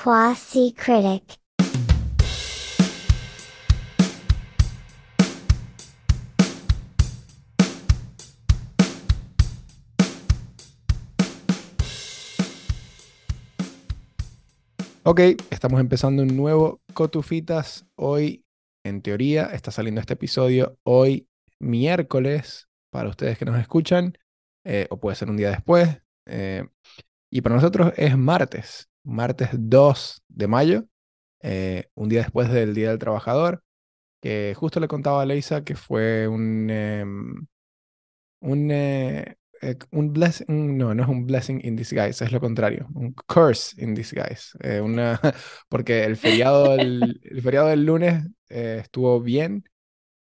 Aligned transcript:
Quasi 0.00 0.72
Critic. 0.74 1.40
Ok, 15.02 15.20
estamos 15.50 15.80
empezando 15.80 16.22
un 16.22 16.36
nuevo 16.36 16.80
Cotufitas. 16.94 17.84
Hoy, 17.96 18.44
en 18.84 19.02
teoría, 19.02 19.46
está 19.46 19.72
saliendo 19.72 20.00
este 20.00 20.12
episodio 20.14 20.78
hoy 20.84 21.28
miércoles 21.58 22.68
para 22.92 23.08
ustedes 23.08 23.36
que 23.36 23.46
nos 23.46 23.58
escuchan, 23.58 24.16
eh, 24.64 24.86
o 24.90 25.00
puede 25.00 25.16
ser 25.16 25.28
un 25.28 25.36
día 25.36 25.50
después. 25.50 26.00
eh, 26.26 26.68
y 27.30 27.40
para 27.42 27.56
nosotros 27.56 27.92
es 27.96 28.16
martes, 28.16 28.87
martes 29.04 29.50
2 29.52 30.22
de 30.28 30.46
mayo, 30.48 30.84
eh, 31.42 31.88
un 31.94 32.08
día 32.08 32.20
después 32.22 32.50
del 32.50 32.74
Día 32.74 32.90
del 32.90 32.98
Trabajador, 32.98 33.62
que 34.20 34.54
justo 34.56 34.80
le 34.80 34.88
contaba 34.88 35.22
a 35.22 35.26
Leisa 35.26 35.64
que 35.64 35.76
fue 35.76 36.28
un, 36.28 36.70
em, 36.70 37.46
un, 38.40 38.70
eh, 38.70 39.36
eh, 39.62 39.76
un 39.90 40.12
blessing, 40.12 40.76
no, 40.78 40.94
no 40.94 41.02
es 41.02 41.08
un 41.08 41.26
blessing 41.26 41.60
in 41.64 41.76
disguise, 41.76 42.24
es 42.24 42.32
lo 42.32 42.40
contrario, 42.40 42.88
un 42.94 43.12
curse 43.26 43.74
in 43.82 43.94
disguise. 43.94 44.56
una, 44.82 45.20
porque 45.68 46.04
el 46.04 46.16
feriado 46.16 46.76
del, 46.76 47.20
el 47.22 47.42
feriado 47.42 47.68
del 47.68 47.84
lunes 47.84 48.24
estuvo 48.48 49.20
bien, 49.20 49.64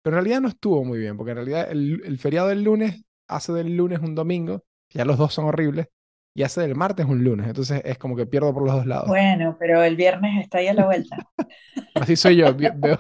pero 0.03 0.17
en 0.19 0.25
realidad 0.25 0.41
no 0.43 0.49
estuvo 0.49 0.85
muy 0.85 0.99
bien, 0.99 1.17
porque 1.17 1.33
en 1.33 1.37
realidad 1.39 1.71
el, 1.71 2.03
el 2.05 2.19
feriado 2.19 2.49
del 2.49 2.63
lunes 2.65 3.03
hace 3.29 3.53
del 3.53 3.77
lunes 3.77 4.01
un 4.01 4.15
domingo, 4.15 4.65
ya 4.91 5.05
los 5.05 5.19
dos 5.19 5.35
son 5.35 5.47
horribles, 5.47 5.89
y 6.35 6.43
hace 6.45 6.61
del 6.63 6.75
martes 6.77 7.07
un 7.07 7.25
lunes, 7.25 7.47
entonces 7.49 7.83
es 7.85 7.99
como 7.99 8.17
que 8.17 8.27
pierdo 8.27 8.53
por 8.55 8.65
los 8.65 8.75
dos 8.75 8.87
lados. 8.87 9.09
Bueno, 9.09 9.57
pero 9.59 9.83
el 9.83 9.97
viernes 9.97 10.41
está 10.43 10.59
ahí 10.59 10.69
a 10.69 10.75
la 10.75 10.87
vuelta. 10.87 11.17
Así 11.95 12.17
soy 12.17 12.37
yo, 12.37 12.55
veo, 12.75 12.99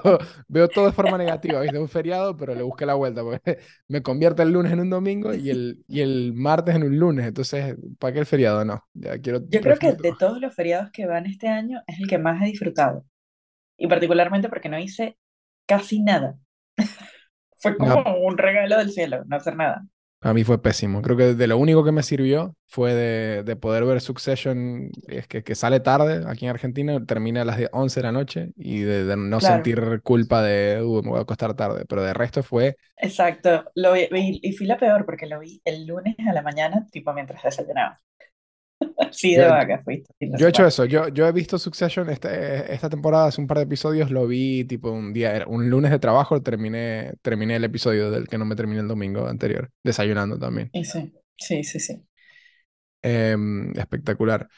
veo 0.48 0.68
todo 0.68 0.86
de 0.86 0.92
forma 0.92 1.16
negativa, 1.16 1.60
¿viste? 1.60 1.78
Un 1.78 1.88
feriado, 1.88 2.36
pero 2.36 2.54
le 2.54 2.62
busqué 2.62 2.86
la 2.86 2.94
vuelta, 2.94 3.22
porque 3.22 3.58
me 3.88 4.02
convierte 4.02 4.42
el 4.42 4.50
lunes 4.52 4.72
en 4.72 4.80
un 4.80 4.90
domingo 4.90 5.32
y 5.34 5.48
el, 5.50 5.84
y 5.88 6.00
el 6.00 6.32
martes 6.34 6.74
en 6.74 6.82
un 6.84 6.98
lunes, 6.98 7.26
entonces, 7.26 7.76
¿para 7.98 8.12
qué 8.12 8.18
el 8.20 8.26
feriado? 8.26 8.64
No, 8.64 8.84
ya 8.94 9.18
quiero, 9.20 9.40
Yo 9.48 9.60
creo 9.60 9.78
que 9.78 9.92
de 9.92 10.12
todos 10.18 10.40
los 10.40 10.54
feriados 10.54 10.90
que 10.90 11.06
van 11.06 11.26
este 11.26 11.48
año 11.48 11.82
es 11.86 12.00
el 12.00 12.08
que 12.08 12.18
más 12.18 12.42
he 12.42 12.46
disfrutado. 12.46 13.04
Y 13.78 13.88
particularmente 13.88 14.48
porque 14.48 14.68
no 14.68 14.78
hice 14.78 15.18
casi 15.66 16.00
nada. 16.02 16.36
Fue 17.58 17.76
No. 17.78 18.02
como 18.04 18.16
un 18.18 18.38
regalo 18.38 18.76
del 18.78 18.90
cielo, 18.90 19.24
no 19.26 19.36
hacer 19.36 19.56
nada. 19.56 19.84
A 20.22 20.34
mí 20.34 20.44
fue 20.44 20.60
pésimo. 20.60 21.00
Creo 21.00 21.16
que 21.16 21.34
de 21.34 21.46
lo 21.46 21.56
único 21.56 21.82
que 21.82 21.92
me 21.92 22.02
sirvió 22.02 22.54
fue 22.66 22.92
de, 22.94 23.42
de 23.42 23.56
poder 23.56 23.84
ver 23.86 24.02
Succession, 24.02 24.90
es 25.08 25.26
que, 25.26 25.42
que 25.42 25.54
sale 25.54 25.80
tarde 25.80 26.24
aquí 26.28 26.44
en 26.44 26.50
Argentina, 26.50 27.02
termina 27.06 27.40
a 27.42 27.44
las 27.46 27.56
10 27.56 27.70
11 27.72 28.00
de 28.00 28.04
la 28.04 28.12
noche 28.12 28.52
y 28.56 28.80
de, 28.80 29.04
de 29.04 29.16
no 29.16 29.40
Claro. 29.40 29.46
sentir 29.54 30.00
culpa 30.02 30.42
de, 30.42 30.82
"Uh, 30.84 31.02
me 31.02 31.10
voy 31.10 31.18
a 31.20 31.22
acostar 31.22 31.54
tarde, 31.54 31.86
pero 31.88 32.02
de 32.02 32.12
resto 32.12 32.42
fue, 32.42 32.76
Exacto. 32.96 33.64
Lo 33.74 33.92
vi- 33.94 34.08
y 34.42 34.52
fui 34.52 34.66
la 34.66 34.78
peor 34.78 35.04
porque 35.06 35.26
lo 35.26 35.40
vi 35.40 35.60
el 35.64 35.86
lunes 35.86 36.14
a 36.28 36.32
la 36.32 36.42
mañana, 36.42 36.86
tipo 36.92 37.12
mientras 37.12 37.42
desayunaba. 37.42 38.00
Así 39.10 39.34
de 39.34 39.42
Yo- 39.42 39.48
vaca 39.48 39.78
fui. 39.84 40.04
fin 40.18 40.30
de 40.32 40.38
yo 40.38 40.46
he 40.46 40.50
hecho 40.50 40.66
eso, 40.66 40.84
yo, 40.84 41.08
yo 41.08 41.26
he 41.26 41.32
visto 41.32 41.58
Succession 41.58 42.10
este- 42.10 42.72
esta 42.72 42.88
temporada, 42.90 43.26
hace 43.26 43.40
un 43.40 43.46
par 43.46 43.58
de 43.58 43.64
episodios, 43.64 44.10
lo 44.10 44.26
vi 44.26 44.64
tipo 44.64 44.90
un 44.90 45.12
día, 45.12 45.34
era 45.34 45.46
un 45.46 45.70
lunes 45.70 45.90
de 45.90 45.98
trabajo, 45.98 46.42
terminé, 46.42 47.14
terminé 47.22 47.56
el 47.56 47.64
episodio 47.64 48.10
del 48.10 48.28
que 48.28 48.38
no 48.38 48.44
me 48.44 48.56
terminé 48.56 48.80
el 48.80 48.88
domingo 48.88 49.26
anterior, 49.26 49.70
desayunando 49.82 50.38
también. 50.38 50.70
Sí, 50.74 51.12
sí, 51.36 51.64
sí, 51.64 51.80
sí. 51.80 52.02
Em, 53.02 53.72
espectacular. 53.78 54.48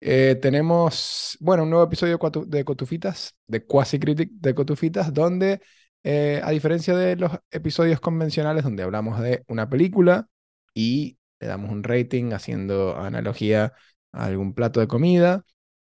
Eh, 0.00 0.36
tenemos, 0.42 1.36
bueno, 1.40 1.62
un 1.64 1.70
nuevo 1.70 1.84
episodio 1.86 2.18
de 2.46 2.64
Cotufitas, 2.64 3.34
de 3.46 3.64
Quasi 3.64 3.98
Critic 3.98 4.30
de 4.32 4.54
Cotufitas, 4.54 5.14
donde, 5.14 5.60
eh, 6.04 6.40
a 6.44 6.50
diferencia 6.50 6.94
de 6.96 7.16
los 7.16 7.32
episodios 7.50 8.00
convencionales 8.00 8.64
donde 8.64 8.82
hablamos 8.82 9.20
de 9.20 9.42
una 9.48 9.68
película 9.70 10.28
y 10.74 11.16
le 11.40 11.46
damos 11.46 11.70
un 11.70 11.82
rating 11.82 12.32
haciendo 12.32 12.96
analogía 12.96 13.72
a 14.12 14.26
algún 14.26 14.54
plato 14.54 14.80
de 14.80 14.88
comida, 14.88 15.44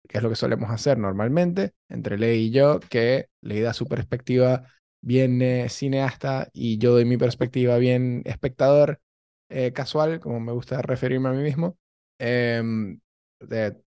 que 0.09 0.19
es 0.19 0.23
lo 0.23 0.31
que 0.31 0.37
solemos 0.37 0.71
hacer 0.71 0.99
normalmente, 0.99 1.75
entre 1.89 2.19
Ley 2.19 2.47
y 2.47 2.51
yo, 2.51 2.81
que 2.81 3.29
Ley 3.41 3.61
da 3.61 3.73
su 3.75 3.87
perspectiva 3.87 4.65
bien 5.01 5.41
cineasta 5.69 6.49
y 6.53 6.79
yo 6.79 6.93
doy 6.93 7.05
mi 7.05 7.17
perspectiva 7.17 7.79
bien 7.79 8.23
espectador 8.25 9.01
eh, 9.49 9.73
casual, 9.73 10.21
como 10.21 10.41
me 10.41 10.53
gusta 10.53 10.83
referirme 10.83 11.29
a 11.29 11.33
mí 11.33 11.43
mismo. 11.43 11.79
Em, 12.19 13.01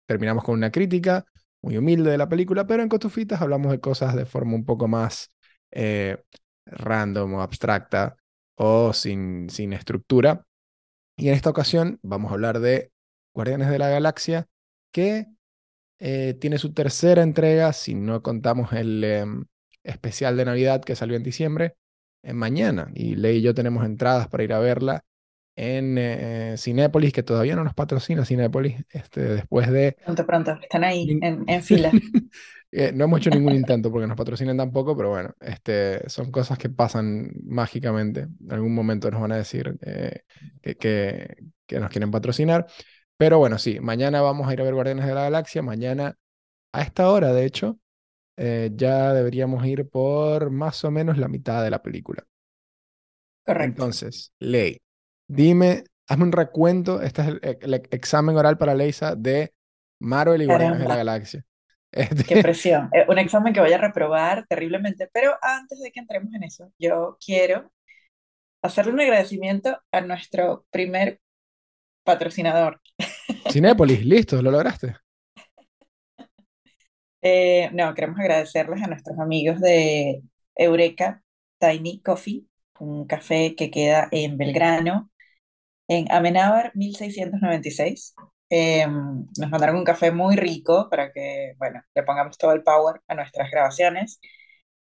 terminamos 0.06 0.44
con 0.44 0.54
una 0.54 0.70
crítica 0.70 1.24
muy 1.62 1.76
humilde 1.76 2.10
de 2.10 2.18
la 2.18 2.28
película, 2.28 2.66
pero 2.66 2.82
en 2.82 2.88
Cotufitas 2.88 3.40
hablamos 3.40 3.70
de 3.72 3.80
cosas 3.80 4.14
de 4.16 4.26
forma 4.26 4.54
un 4.54 4.64
poco 4.64 4.88
más 4.88 5.30
eh, 5.70 6.22
random 6.66 7.34
o 7.34 7.42
abstracta 7.42 8.16
o 8.56 8.92
sin, 8.92 9.48
sin 9.50 9.72
estructura. 9.72 10.44
Y 11.20 11.28
en 11.28 11.34
esta 11.34 11.50
ocasión 11.50 11.98
vamos 12.02 12.30
a 12.30 12.34
hablar 12.34 12.60
de 12.60 12.92
Guardianes 13.34 13.68
de 13.68 13.78
la 13.78 13.90
Galaxia, 13.90 14.48
que 14.90 15.26
eh, 15.98 16.34
tiene 16.40 16.56
su 16.56 16.72
tercera 16.72 17.22
entrega, 17.22 17.74
si 17.74 17.94
no 17.94 18.22
contamos 18.22 18.72
el 18.72 19.04
em, 19.04 19.44
especial 19.84 20.38
de 20.38 20.46
Navidad 20.46 20.82
que 20.82 20.96
salió 20.96 21.16
en 21.16 21.22
diciembre, 21.22 21.76
en 22.22 22.36
mañana. 22.36 22.90
Y 22.94 23.16
Ley 23.16 23.36
y 23.36 23.42
yo 23.42 23.52
tenemos 23.52 23.84
entradas 23.84 24.28
para 24.28 24.44
ir 24.44 24.54
a 24.54 24.60
verla 24.60 25.04
en 25.56 25.98
eh, 25.98 26.54
Cinépolis, 26.56 27.12
que 27.12 27.22
todavía 27.22 27.54
no 27.54 27.64
nos 27.64 27.74
patrocina 27.74 28.24
Cinépolis, 28.24 28.82
este, 28.88 29.20
después 29.20 29.70
de... 29.70 29.98
Pronto, 30.02 30.26
pronto. 30.26 30.58
Están 30.62 30.84
ahí, 30.84 31.18
en, 31.20 31.44
en 31.46 31.62
fila. 31.62 31.90
Eh, 32.72 32.92
no 32.94 33.04
hemos 33.04 33.18
hecho 33.18 33.30
ningún 33.30 33.54
intento 33.54 33.90
porque 33.90 34.06
nos 34.06 34.16
patrocinen 34.16 34.56
tampoco, 34.56 34.96
pero 34.96 35.10
bueno, 35.10 35.34
este, 35.40 36.08
son 36.08 36.30
cosas 36.30 36.56
que 36.56 36.68
pasan 36.68 37.32
mágicamente. 37.44 38.20
En 38.20 38.52
algún 38.52 38.74
momento 38.74 39.10
nos 39.10 39.20
van 39.20 39.32
a 39.32 39.36
decir 39.36 39.76
eh, 39.82 40.20
que, 40.62 40.76
que, 40.76 41.36
que 41.66 41.80
nos 41.80 41.90
quieren 41.90 42.10
patrocinar. 42.10 42.66
Pero 43.16 43.38
bueno, 43.38 43.58
sí, 43.58 43.80
mañana 43.80 44.22
vamos 44.22 44.48
a 44.48 44.52
ir 44.52 44.60
a 44.60 44.64
ver 44.64 44.74
Guardianes 44.74 45.04
de 45.06 45.14
la 45.14 45.24
Galaxia. 45.24 45.62
Mañana, 45.62 46.16
a 46.72 46.82
esta 46.82 47.10
hora, 47.10 47.32
de 47.32 47.44
hecho, 47.44 47.78
eh, 48.36 48.70
ya 48.74 49.12
deberíamos 49.12 49.66
ir 49.66 49.88
por 49.88 50.50
más 50.50 50.84
o 50.84 50.90
menos 50.90 51.18
la 51.18 51.28
mitad 51.28 51.62
de 51.62 51.70
la 51.70 51.82
película. 51.82 52.24
Correcto. 53.44 53.82
Entonces, 53.82 54.32
Ley, 54.38 54.78
dime, 55.28 55.84
hazme 56.08 56.24
un 56.24 56.32
recuento. 56.32 57.02
Este 57.02 57.22
es 57.22 57.28
el, 57.28 57.40
el 57.42 57.74
examen 57.90 58.36
oral 58.36 58.56
para 58.56 58.74
Leisa 58.74 59.16
de 59.16 59.52
Marvel 59.98 60.42
y 60.42 60.46
Guardianes 60.46 60.78
de 60.80 60.88
la. 60.88 60.96
Galaxia. 60.96 61.44
Este, 61.92 62.24
Qué 62.24 62.42
presión. 62.42 62.88
Eh, 62.92 63.04
un 63.08 63.18
examen 63.18 63.52
que 63.52 63.60
voy 63.60 63.72
a 63.72 63.78
reprobar 63.78 64.46
terriblemente. 64.46 65.08
Pero 65.12 65.34
antes 65.42 65.80
de 65.80 65.90
que 65.90 66.00
entremos 66.00 66.32
en 66.34 66.44
eso, 66.44 66.72
yo 66.78 67.16
quiero 67.24 67.72
hacerle 68.62 68.92
un 68.92 69.00
agradecimiento 69.00 69.78
a 69.90 70.00
nuestro 70.00 70.66
primer 70.70 71.20
patrocinador. 72.04 72.80
Cinépolis, 73.50 74.04
listo, 74.04 74.40
lo 74.42 74.50
lograste. 74.50 74.96
Eh, 77.22 77.70
no, 77.72 77.92
queremos 77.94 78.18
agradecerles 78.18 78.82
a 78.82 78.86
nuestros 78.86 79.18
amigos 79.18 79.60
de 79.60 80.22
Eureka 80.54 81.22
Tiny 81.58 82.00
Coffee, 82.00 82.46
un 82.78 83.06
café 83.06 83.54
que 83.54 83.70
queda 83.70 84.08
en 84.10 84.38
Belgrano, 84.38 85.10
en 85.88 86.10
Amenábar 86.10 86.72
1696. 86.74 88.14
Eh, 88.50 88.86
nos 88.86 89.50
mandaron 89.50 89.76
un 89.76 89.84
café 89.84 90.10
muy 90.10 90.36
rico 90.36 90.88
para 90.90 91.12
que, 91.12 91.54
bueno, 91.58 91.82
le 91.94 92.02
pongamos 92.02 92.36
todo 92.38 92.52
el 92.52 92.62
power 92.62 93.00
a 93.08 93.14
nuestras 93.14 93.50
grabaciones. 93.50 94.20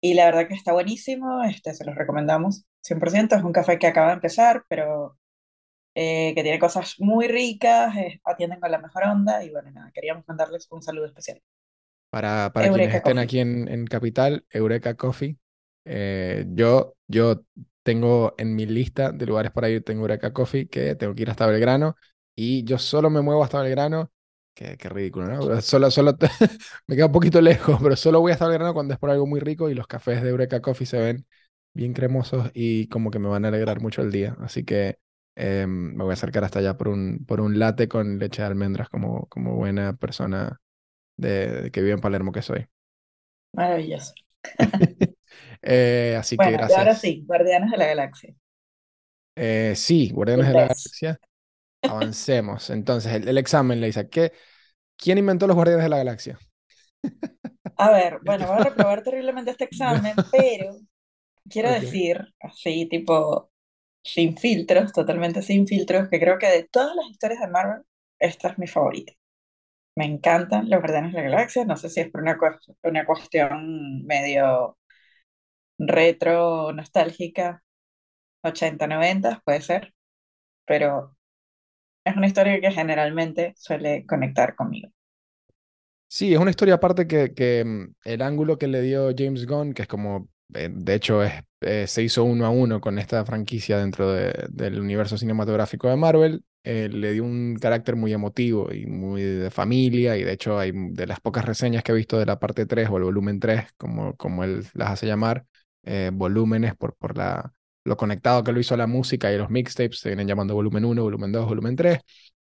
Y 0.00 0.14
la 0.14 0.26
verdad 0.26 0.48
que 0.48 0.54
está 0.54 0.72
buenísimo, 0.72 1.42
este, 1.44 1.74
se 1.74 1.84
los 1.84 1.96
recomendamos 1.96 2.64
100%. 2.82 3.36
Es 3.36 3.42
un 3.42 3.52
café 3.52 3.78
que 3.78 3.88
acaba 3.88 4.08
de 4.08 4.14
empezar, 4.14 4.64
pero 4.68 5.18
eh, 5.94 6.32
que 6.36 6.42
tiene 6.44 6.60
cosas 6.60 6.94
muy 6.98 7.26
ricas, 7.26 7.96
eh, 7.96 8.20
atienden 8.24 8.60
con 8.60 8.70
la 8.70 8.78
mejor 8.78 9.02
onda 9.04 9.42
y 9.44 9.50
bueno, 9.50 9.70
nada, 9.72 9.90
queríamos 9.92 10.24
mandarles 10.28 10.68
un 10.70 10.80
saludo 10.80 11.06
especial. 11.06 11.42
Para, 12.10 12.52
para 12.52 12.68
quienes 12.68 12.94
estén 12.94 13.16
Coffee. 13.16 13.24
aquí 13.24 13.40
en, 13.40 13.68
en 13.68 13.84
Capital, 13.86 14.44
Eureka 14.50 14.94
Coffee. 14.94 15.36
Eh, 15.84 16.46
yo, 16.50 16.94
yo 17.08 17.42
tengo 17.82 18.34
en 18.38 18.54
mi 18.54 18.66
lista 18.66 19.10
de 19.10 19.26
lugares 19.26 19.50
para 19.50 19.68
ir, 19.70 19.82
tengo 19.82 20.02
Eureka 20.02 20.32
Coffee, 20.32 20.68
que 20.68 20.94
tengo 20.94 21.14
que 21.14 21.22
ir 21.22 21.30
hasta 21.30 21.46
Belgrano, 21.46 21.96
y 22.38 22.64
yo 22.64 22.78
solo 22.78 23.10
me 23.10 23.20
muevo 23.22 23.42
hasta 23.44 23.60
Belgrano. 23.62 24.10
Qué, 24.54 24.76
qué 24.76 24.88
ridículo, 24.88 25.26
¿no? 25.28 25.60
Solo, 25.62 25.90
solo 25.90 26.16
te- 26.16 26.28
me 26.86 26.96
queda 26.96 27.06
un 27.06 27.12
poquito 27.12 27.40
lejos, 27.40 27.78
pero 27.82 27.96
solo 27.96 28.20
voy 28.20 28.32
hasta 28.32 28.48
Belgrano 28.48 28.74
cuando 28.74 28.94
es 28.94 29.00
por 29.00 29.10
algo 29.10 29.26
muy 29.26 29.40
rico 29.40 29.70
y 29.70 29.74
los 29.74 29.86
cafés 29.86 30.22
de 30.22 30.30
Eureka 30.30 30.60
Coffee 30.60 30.86
se 30.86 30.98
ven 30.98 31.26
bien 31.74 31.92
cremosos 31.94 32.50
y 32.54 32.88
como 32.88 33.10
que 33.10 33.18
me 33.20 33.28
van 33.28 33.44
a 33.44 33.48
alegrar 33.48 33.80
mucho 33.80 34.02
el 34.02 34.10
día. 34.12 34.36
Así 34.40 34.64
que 34.64 34.98
eh, 35.36 35.66
me 35.68 36.02
voy 36.04 36.10
a 36.10 36.14
acercar 36.14 36.44
hasta 36.44 36.58
allá 36.60 36.76
por 36.76 36.88
un, 36.88 37.24
por 37.26 37.40
un 37.40 37.58
latte 37.58 37.88
con 37.88 38.18
leche 38.18 38.42
de 38.42 38.48
almendras 38.48 38.88
como, 38.88 39.26
como 39.28 39.54
buena 39.56 39.94
persona 39.96 40.60
de, 41.16 41.62
de 41.64 41.70
que 41.72 41.82
vive 41.82 41.94
en 41.94 42.00
Palermo 42.02 42.32
que 42.32 42.42
soy. 42.42 42.66
Maravilloso. 43.52 44.14
Eh, 45.62 46.16
así 46.18 46.38
que 46.38 46.50
y 46.68 46.76
ahora 46.76 46.94
gracias. 46.94 46.96
sí, 46.96 47.24
Guardianes 47.26 47.70
de 47.70 47.76
la 47.78 47.86
Galaxia. 47.86 48.34
Eh, 49.36 49.74
sí, 49.76 50.10
Guardianes 50.10 50.48
de 50.48 50.54
la. 50.54 50.68
Galaxia. 50.68 51.18
Avancemos. 51.84 52.70
Entonces, 52.70 53.12
el, 53.14 53.28
el 53.28 53.38
examen, 53.38 53.80
Leisa. 53.80 54.08
¿Qué, 54.08 54.32
¿Quién 54.96 55.18
inventó 55.18 55.46
los 55.46 55.56
Guardianes 55.56 55.84
de 55.84 55.90
la 55.90 55.98
Galaxia? 55.98 56.38
A 57.76 57.90
ver, 57.90 58.20
bueno, 58.24 58.46
voy 58.48 58.56
a 58.56 58.60
reprobar 58.60 59.02
terriblemente 59.02 59.50
este 59.52 59.64
examen, 59.64 60.16
pero 60.30 60.76
quiero 61.48 61.70
decir, 61.72 62.20
así, 62.40 62.88
tipo, 62.88 63.50
sin 64.04 64.36
filtros, 64.38 64.92
totalmente 64.92 65.42
sin 65.42 65.66
filtros, 65.66 66.08
que 66.10 66.20
creo 66.20 66.38
que 66.38 66.48
de 66.48 66.64
todas 66.70 66.96
las 66.96 67.06
historias 67.10 67.40
de 67.40 67.48
Marvel, 67.48 67.82
esta 68.18 68.48
es 68.50 68.58
mi 68.58 68.66
favorita. 68.68 69.12
Me 69.96 70.06
encantan 70.06 70.70
los 70.70 70.80
Guardianes 70.80 71.12
de 71.12 71.18
la 71.20 71.24
Galaxia, 71.30 71.64
no 71.66 71.76
sé 71.76 71.90
si 71.90 72.00
es 72.02 72.10
por 72.10 72.22
una, 72.22 72.38
una 72.84 73.06
cuestión 73.06 74.04
medio 74.06 74.78
retro, 75.78 76.72
nostálgica, 76.72 77.62
80, 78.42 78.86
90, 78.86 79.42
puede 79.44 79.60
ser, 79.62 79.94
pero 80.66 81.16
es 82.08 82.16
una 82.16 82.26
historia 82.26 82.60
que 82.60 82.72
generalmente 82.72 83.54
suele 83.56 84.04
conectar 84.06 84.54
conmigo. 84.56 84.90
Sí, 86.10 86.32
es 86.32 86.40
una 86.40 86.50
historia 86.50 86.74
aparte 86.74 87.06
que, 87.06 87.64
mm, 87.64 87.94
el 88.04 88.22
ángulo 88.22 88.56
que 88.58 88.66
le 88.68 88.80
dio 88.82 89.10
James 89.16 89.46
Gunn, 89.46 89.74
que 89.74 89.82
es 89.82 89.88
como, 89.88 90.28
eh, 90.54 90.70
de 90.72 90.94
hecho, 90.94 91.22
es, 91.22 91.32
eh, 91.60 91.86
se 91.86 92.02
hizo 92.02 92.24
uno 92.24 92.46
a 92.46 92.50
uno 92.50 92.80
con 92.80 92.98
esta 92.98 93.24
franquicia 93.26 93.78
dentro 93.78 94.10
de- 94.12 94.46
del 94.50 94.80
universo 94.80 95.18
cinematográfico 95.18 95.88
de 95.88 95.96
Marvel, 95.96 96.44
eh, 96.64 96.88
le 96.90 97.12
dio 97.12 97.24
un 97.24 97.56
carácter 97.60 97.96
muy 97.96 98.12
emotivo 98.12 98.72
y 98.72 98.86
muy 98.86 99.22
de 99.22 99.50
familia, 99.50 100.16
y 100.16 100.24
de 100.24 100.32
hecho 100.32 100.58
hay 100.58 100.72
de 100.74 101.06
las 101.06 101.20
pocas 101.20 101.44
reseñas 101.44 101.82
que 101.82 101.92
he 101.92 101.94
visto 101.94 102.18
de 102.18 102.26
la 102.26 102.38
parte 102.38 102.64
3 102.66 102.88
o 102.90 102.96
el 102.96 103.04
volumen 103.04 103.38
3, 103.40 103.64
como, 103.76 104.16
como 104.16 104.44
él 104.44 104.64
las 104.74 104.90
hace 104.90 105.06
llamar, 105.06 105.46
volúmenes 106.12 106.74
por, 106.76 106.94
por 106.96 107.16
la, 107.16 107.54
lo 107.88 107.96
conectado 107.96 108.44
que 108.44 108.52
lo 108.52 108.60
hizo 108.60 108.74
a 108.74 108.76
la 108.76 108.86
música 108.86 109.32
y 109.32 109.38
los 109.38 109.50
mixtapes, 109.50 110.00
se 110.00 110.10
vienen 110.10 110.28
llamando 110.28 110.54
volumen 110.54 110.84
1, 110.84 111.02
volumen 111.02 111.32
2, 111.32 111.46
volumen 111.46 111.76
3 111.76 111.98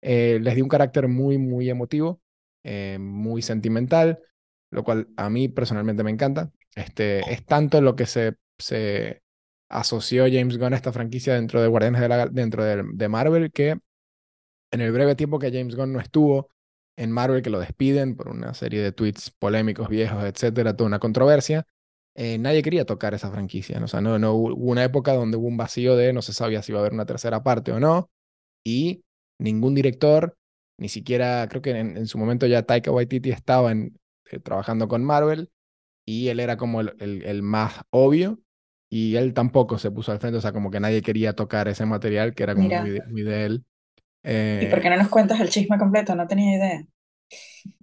eh, 0.03 0.39
les 0.41 0.55
dio 0.55 0.65
un 0.65 0.69
carácter 0.69 1.09
muy, 1.09 1.39
muy 1.39 1.69
emotivo, 1.71 2.21
eh, 2.65 2.99
muy 3.01 3.43
sentimental, 3.43 4.21
lo 4.71 4.85
cual 4.85 5.09
a 5.17 5.31
mí 5.31 5.49
personalmente 5.49 6.03
me 6.03 6.11
encanta. 6.11 6.51
Este, 6.75 7.21
es 7.33 7.45
tanto 7.45 7.81
lo 7.81 7.97
que 7.97 8.07
se, 8.07 8.37
se 8.59 9.23
asoció 9.69 10.25
James 10.25 10.59
Gunn 10.59 10.73
a 10.73 10.77
esta 10.77 10.93
franquicia 10.93 11.35
dentro 11.35 11.61
de 11.61 11.69
Guardianes 11.69 12.01
de, 12.01 12.09
la, 12.09 12.27
dentro 12.27 12.65
de, 12.65 12.85
de 12.93 13.09
Marvel 13.09 13.53
que 13.53 13.77
en 14.71 14.81
el 14.81 14.93
breve 14.93 15.17
tiempo 15.17 15.39
que 15.39 15.51
James 15.53 15.77
Gunn 15.77 15.93
no 15.93 16.01
estuvo 16.01 16.49
en 16.97 17.11
Marvel, 17.11 17.43
que 17.43 17.51
lo 17.51 17.61
despiden 17.61 18.17
por 18.17 18.29
una 18.29 18.55
serie 18.55 18.83
de 18.83 18.93
tweets 18.93 19.31
polémicos, 19.31 19.89
viejos, 19.89 20.23
etcétera, 20.25 20.77
toda 20.77 20.89
una 20.89 20.99
controversia, 20.99 21.67
eh, 22.21 22.39
nadie 22.39 22.63
quería 22.63 22.85
tocar 22.87 23.15
esa 23.15 23.31
franquicia. 23.33 23.79
¿no? 23.81 23.87
O 23.87 23.89
sea, 23.89 24.01
no, 24.03 24.19
no 24.19 24.35
hubo 24.35 24.55
una 24.73 24.85
época 24.85 25.15
donde 25.15 25.37
hubo 25.39 25.49
un 25.49 25.57
vacío 25.57 25.97
de 25.97 26.13
no 26.13 26.23
se 26.23 26.35
sabía 26.35 26.63
si 26.63 26.73
iba 26.73 26.81
a 26.81 26.83
haber 26.83 26.93
una 26.95 27.07
tercera 27.07 27.43
parte 27.43 27.73
o 27.73 27.81
no 27.81 28.11
y 28.65 29.05
ningún 29.39 29.75
director, 29.75 30.37
ni 30.79 30.89
siquiera, 30.89 31.47
creo 31.51 31.63
que 31.63 31.71
en, 31.73 31.97
en 31.97 32.07
su 32.07 32.19
momento 32.19 32.47
ya 32.47 32.63
Taika 32.65 32.91
Waititi 32.93 33.31
estaba 33.31 33.73
en, 33.73 33.99
eh, 34.33 34.41
trabajando 34.41 34.89
con 34.89 35.05
Marvel 35.05 35.51
y 36.07 36.29
él 36.29 36.41
era 36.41 36.57
como 36.59 36.81
el, 36.83 36.95
el- 37.01 37.25
el 37.25 37.43
más 37.43 37.83
obvio 37.91 38.41
y 38.91 39.17
él 39.17 39.35
tampoco 39.35 39.79
se 39.79 39.91
puso 39.93 40.13
al 40.13 40.21
frente, 40.21 40.39
o 40.39 40.41
sea, 40.43 40.53
como 40.53 40.71
que 40.71 40.81
nadie 40.81 41.03
quería 41.03 41.35
tocar 41.35 41.69
ese 41.69 41.87
material 41.87 42.35
que 42.35 42.45
era 42.45 42.55
como 42.55 42.73
muy 42.73 42.91
de, 42.91 43.03
muy 43.09 43.23
de 43.23 43.47
él. 43.47 43.65
¿y 44.61 44.67
por 44.69 44.81
Eh, 44.81 44.83
qué 44.83 44.91
no 44.91 44.97
nos 44.97 45.09
cuentas 45.09 45.41
el 45.41 45.51
chisme 45.51 45.77
completo? 45.79 46.15
No 46.15 46.27
tenía 46.29 46.57
idea. 46.57 46.87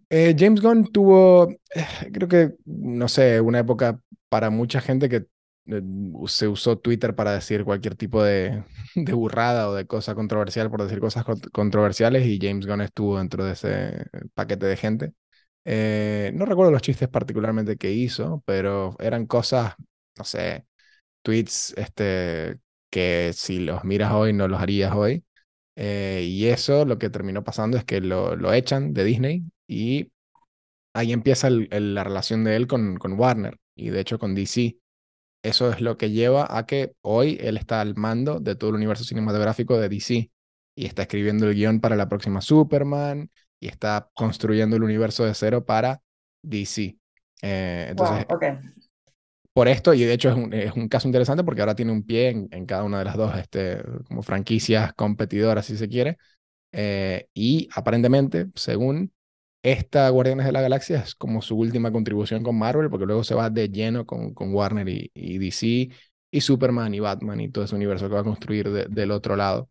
eh, 0.10 0.36
James 0.38 0.62
Gunn 0.62 0.92
tuvo, 0.92 1.50
eh, 1.76 2.12
creo 2.14 2.28
que, 2.28 2.54
no 2.66 3.08
sé, 3.08 3.42
una 3.42 3.60
época 3.60 4.00
para 4.30 4.50
mucha 4.50 4.82
gente 4.82 5.10
que 5.10 5.26
eh, 5.68 5.82
se 6.28 6.48
usó 6.48 6.78
Twitter 6.78 7.16
para 7.16 7.34
decir 7.34 7.64
cualquier 7.66 7.96
tipo 7.96 8.24
de, 8.24 8.64
de 8.96 9.14
burrada 9.14 9.70
o 9.70 9.74
de 9.76 9.88
cosa 9.88 10.16
controversial 10.16 10.70
por 10.70 10.84
decir 10.84 11.00
cosas 11.00 11.26
cont- 11.26 11.50
controversiales 11.52 12.26
y 12.26 12.40
James 12.42 12.66
Gunn 12.68 12.82
estuvo 12.82 13.18
dentro 13.18 13.46
de 13.46 13.54
ese 13.54 14.06
paquete 14.34 14.66
de 14.66 14.78
gente. 14.78 15.14
Eh, 15.66 16.32
no 16.36 16.46
recuerdo 16.46 16.72
los 16.72 16.82
chistes 16.82 17.10
particularmente 17.10 17.78
que 17.78 17.92
hizo, 17.92 18.42
pero 18.46 18.96
eran 19.00 19.26
cosas, 19.28 19.76
no 20.18 20.24
sé, 20.24 20.66
tweets 21.24 21.74
este, 21.78 22.60
que 22.90 23.32
si 23.34 23.60
los 23.60 23.84
miras 23.84 24.14
hoy 24.14 24.34
no 24.34 24.48
los 24.48 24.62
harías 24.62 24.94
hoy. 24.96 25.26
Eh, 25.76 26.24
y 26.28 26.48
eso 26.48 26.86
lo 26.86 26.98
que 27.00 27.10
terminó 27.10 27.44
pasando 27.44 27.78
es 27.78 27.86
que 27.86 28.02
lo, 28.02 28.36
lo 28.36 28.54
echan 28.54 28.94
de 28.94 29.04
Disney 29.06 29.44
y 29.68 30.12
ahí 30.94 31.14
empieza 31.14 31.50
la 31.52 32.04
relación 32.04 32.44
de 32.44 32.56
él 32.56 32.68
con, 32.68 32.98
con 32.98 33.14
Warner 33.20 33.58
y 33.78 33.90
de 33.90 34.00
hecho 34.02 34.20
con 34.20 34.36
DC. 34.36 34.78
Eso 35.44 35.72
es 35.72 35.82
lo 35.82 35.98
que 35.98 36.12
lleva 36.12 36.48
a 36.50 36.66
que 36.66 36.94
hoy 37.02 37.38
él 37.40 37.58
está 37.58 37.82
al 37.82 37.96
mando 37.96 38.40
de 38.40 38.56
todo 38.56 38.72
el 38.72 38.76
universo 38.76 39.04
cinematográfico 39.04 39.80
de 39.80 39.88
DC 39.90 40.32
y 40.76 40.86
está 40.86 41.04
escribiendo 41.04 41.48
el 41.48 41.56
guion 41.56 41.80
para 41.80 41.96
la 41.96 42.10
próxima 42.10 42.42
Superman 42.42 43.30
y 43.60 43.68
está 43.68 44.10
construyendo 44.14 44.76
el 44.76 44.84
universo 44.84 45.26
de 45.26 45.34
cero 45.34 45.66
para 45.66 46.02
DC. 46.42 46.98
Eh, 47.42 47.88
entonces, 47.90 48.26
Wow, 48.28 48.40
por 49.54 49.68
esto, 49.68 49.94
y 49.94 50.04
de 50.04 50.14
hecho 50.14 50.30
es 50.30 50.36
un, 50.36 50.54
es 50.54 50.74
un 50.74 50.88
caso 50.88 51.08
interesante 51.08 51.44
porque 51.44 51.62
ahora 51.62 51.74
tiene 51.76 51.92
un 51.92 52.04
pie 52.04 52.30
en, 52.30 52.48
en 52.52 52.66
cada 52.68 52.84
una 52.84 53.00
de 53.00 53.06
las 53.06 53.18
dos 53.18 53.36
este, 53.36 53.82
como 54.08 54.22
franquicias 54.22 54.94
competidoras, 54.94 55.66
si 55.66 55.78
se 55.78 55.90
quiere. 55.90 56.18
Eh, 56.72 57.28
y 57.34 57.68
aparentemente, 57.74 58.48
según 58.54 59.12
esta 59.72 60.10
Guardianes 60.10 60.46
de 60.46 60.52
la 60.52 60.62
Galaxia, 60.62 61.00
es 61.00 61.16
como 61.16 61.42
su 61.42 61.58
última 61.58 61.92
contribución 61.92 62.44
con 62.44 62.58
Marvel, 62.58 62.90
porque 62.90 63.06
luego 63.06 63.24
se 63.24 63.36
va 63.36 63.50
de 63.50 63.70
lleno 63.70 64.06
con, 64.06 64.34
con 64.34 64.54
Warner 64.54 64.88
y, 64.90 65.38
DC, 65.40 65.90
y 66.32 66.42
Superman 66.42 66.94
y 66.94 67.00
Batman 67.00 67.40
y 67.42 67.50
todo 67.52 67.66
ese 67.66 67.76
universo 67.76 68.08
que 68.10 68.16
va 68.16 68.22
a 68.22 68.24
construir 68.24 68.70
de- 68.72 68.86
del 68.90 69.12
otro 69.12 69.36
lado. 69.36 69.70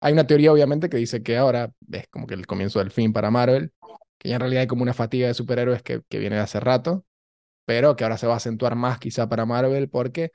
Hay 0.00 0.12
una 0.14 0.26
teoría, 0.26 0.52
obviamente, 0.52 0.88
que 0.88 0.96
dice 0.98 1.22
que 1.22 1.36
ahora 1.38 1.72
es 1.92 2.08
como 2.08 2.26
que 2.26 2.34
el 2.34 2.46
comienzo 2.46 2.80
del 2.80 2.90
fin 2.90 3.12
para 3.12 3.30
Marvel, 3.30 3.72
que 4.18 4.28
ya 4.30 4.36
en 4.36 4.40
realidad 4.40 4.62
hay 4.62 4.66
como 4.68 4.82
una 4.82 4.94
fatiga 4.94 5.28
de 5.28 5.34
superhéroes 5.34 5.82
que, 5.82 6.02
que 6.08 6.18
viene 6.18 6.36
de 6.36 6.42
hace 6.42 6.60
rato, 6.60 7.04
pero 7.64 7.96
que 7.96 8.04
ahora 8.04 8.18
se 8.18 8.26
va 8.26 8.34
a 8.34 8.36
acentuar 8.38 8.74
más 8.76 8.98
quizá 8.98 9.28
para 9.28 9.46
Marvel 9.46 9.88
porque 9.88 10.32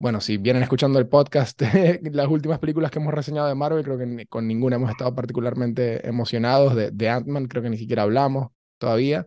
bueno, 0.00 0.20
si 0.20 0.36
vienen 0.36 0.62
escuchando 0.62 0.98
el 0.98 1.08
podcast, 1.08 1.60
las 2.12 2.28
últimas 2.28 2.60
películas 2.60 2.90
que 2.90 3.00
hemos 3.00 3.12
reseñado 3.12 3.48
de 3.48 3.54
Marvel, 3.54 3.82
creo 3.82 3.98
que 3.98 4.26
con 4.26 4.46
ninguna 4.46 4.76
hemos 4.76 4.90
estado 4.90 5.14
particularmente 5.14 6.06
emocionados. 6.06 6.76
De, 6.76 6.90
de 6.92 7.08
Ant-Man, 7.08 7.46
creo 7.48 7.62
que 7.62 7.70
ni 7.70 7.78
siquiera 7.78 8.02
hablamos 8.02 8.48
todavía. 8.78 9.26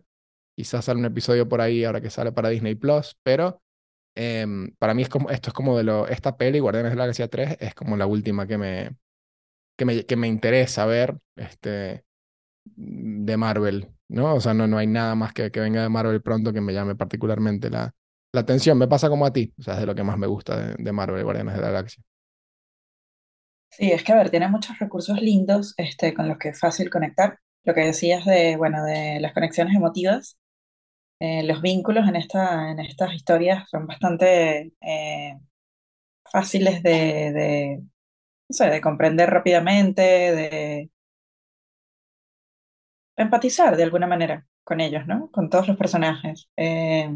Quizás 0.56 0.86
sale 0.86 1.00
un 1.00 1.06
episodio 1.06 1.48
por 1.48 1.60
ahí 1.60 1.84
ahora 1.84 2.00
que 2.00 2.10
sale 2.10 2.32
para 2.32 2.48
Disney 2.48 2.74
Plus, 2.74 3.16
pero 3.22 3.62
em, 4.14 4.74
para 4.78 4.94
mí 4.94 5.02
es 5.02 5.08
como, 5.08 5.30
esto 5.30 5.50
es 5.50 5.54
como 5.54 5.76
de 5.76 5.84
lo, 5.84 6.08
esta 6.08 6.36
peli, 6.36 6.58
Guardianes 6.58 6.92
de 6.92 6.96
la 6.96 7.04
Galaxia 7.04 7.28
3, 7.28 7.58
es 7.60 7.74
como 7.74 7.96
la 7.96 8.06
última 8.06 8.46
que 8.46 8.58
me, 8.58 8.96
que 9.76 9.84
me, 9.84 10.06
que 10.06 10.16
me 10.16 10.28
interesa 10.28 10.86
ver 10.86 11.18
este, 11.36 12.04
de 12.64 13.36
Marvel, 13.36 13.88
¿no? 14.08 14.34
O 14.34 14.40
sea, 14.40 14.54
no, 14.54 14.66
no 14.66 14.78
hay 14.78 14.86
nada 14.86 15.14
más 15.14 15.32
que, 15.34 15.50
que 15.50 15.60
venga 15.60 15.82
de 15.82 15.88
Marvel 15.88 16.22
pronto 16.22 16.52
que 16.52 16.60
me 16.60 16.74
llame 16.74 16.96
particularmente 16.96 17.70
la, 17.70 17.94
la 18.32 18.40
atención. 18.40 18.78
Me 18.78 18.88
pasa 18.88 19.08
como 19.08 19.26
a 19.26 19.32
ti, 19.32 19.52
o 19.58 19.62
sea, 19.62 19.74
es 19.74 19.80
de 19.80 19.86
lo 19.86 19.94
que 19.94 20.02
más 20.04 20.18
me 20.18 20.26
gusta 20.26 20.56
de, 20.56 20.74
de 20.82 20.92
Marvel, 20.92 21.24
Guardianes 21.24 21.54
de 21.56 21.60
la 21.60 21.68
Galaxia. 21.68 22.02
Sí, 23.70 23.90
es 23.90 24.04
que 24.04 24.12
a 24.12 24.16
ver, 24.16 24.30
tiene 24.30 24.48
muchos 24.48 24.78
recursos 24.78 25.20
lindos 25.20 25.74
este, 25.78 26.12
con 26.14 26.28
los 26.28 26.38
que 26.38 26.50
es 26.50 26.60
fácil 26.60 26.90
conectar. 26.90 27.38
Lo 27.64 27.74
que 27.74 27.80
decías 27.82 28.24
de, 28.24 28.56
bueno, 28.56 28.84
de 28.84 29.18
las 29.20 29.32
conexiones 29.32 29.74
emotivas, 29.74 30.38
eh, 31.20 31.44
los 31.44 31.62
vínculos 31.62 32.08
en 32.08 32.16
esta, 32.16 32.70
en 32.72 32.80
estas 32.80 33.14
historias 33.14 33.68
son 33.70 33.86
bastante 33.86 34.72
eh, 34.82 35.38
fáciles 36.32 36.82
de, 36.82 36.92
de, 37.32 37.78
no 38.48 38.54
sé, 38.54 38.68
de 38.70 38.80
comprender 38.82 39.30
rápidamente, 39.30 40.02
de 40.02 40.90
empatizar 43.16 43.76
de 43.76 43.82
alguna 43.84 44.06
manera 44.06 44.46
con 44.64 44.80
ellos, 44.80 45.06
¿no? 45.06 45.30
Con 45.30 45.48
todos 45.50 45.68
los 45.68 45.76
personajes. 45.76 46.48
Eh, 46.56 47.10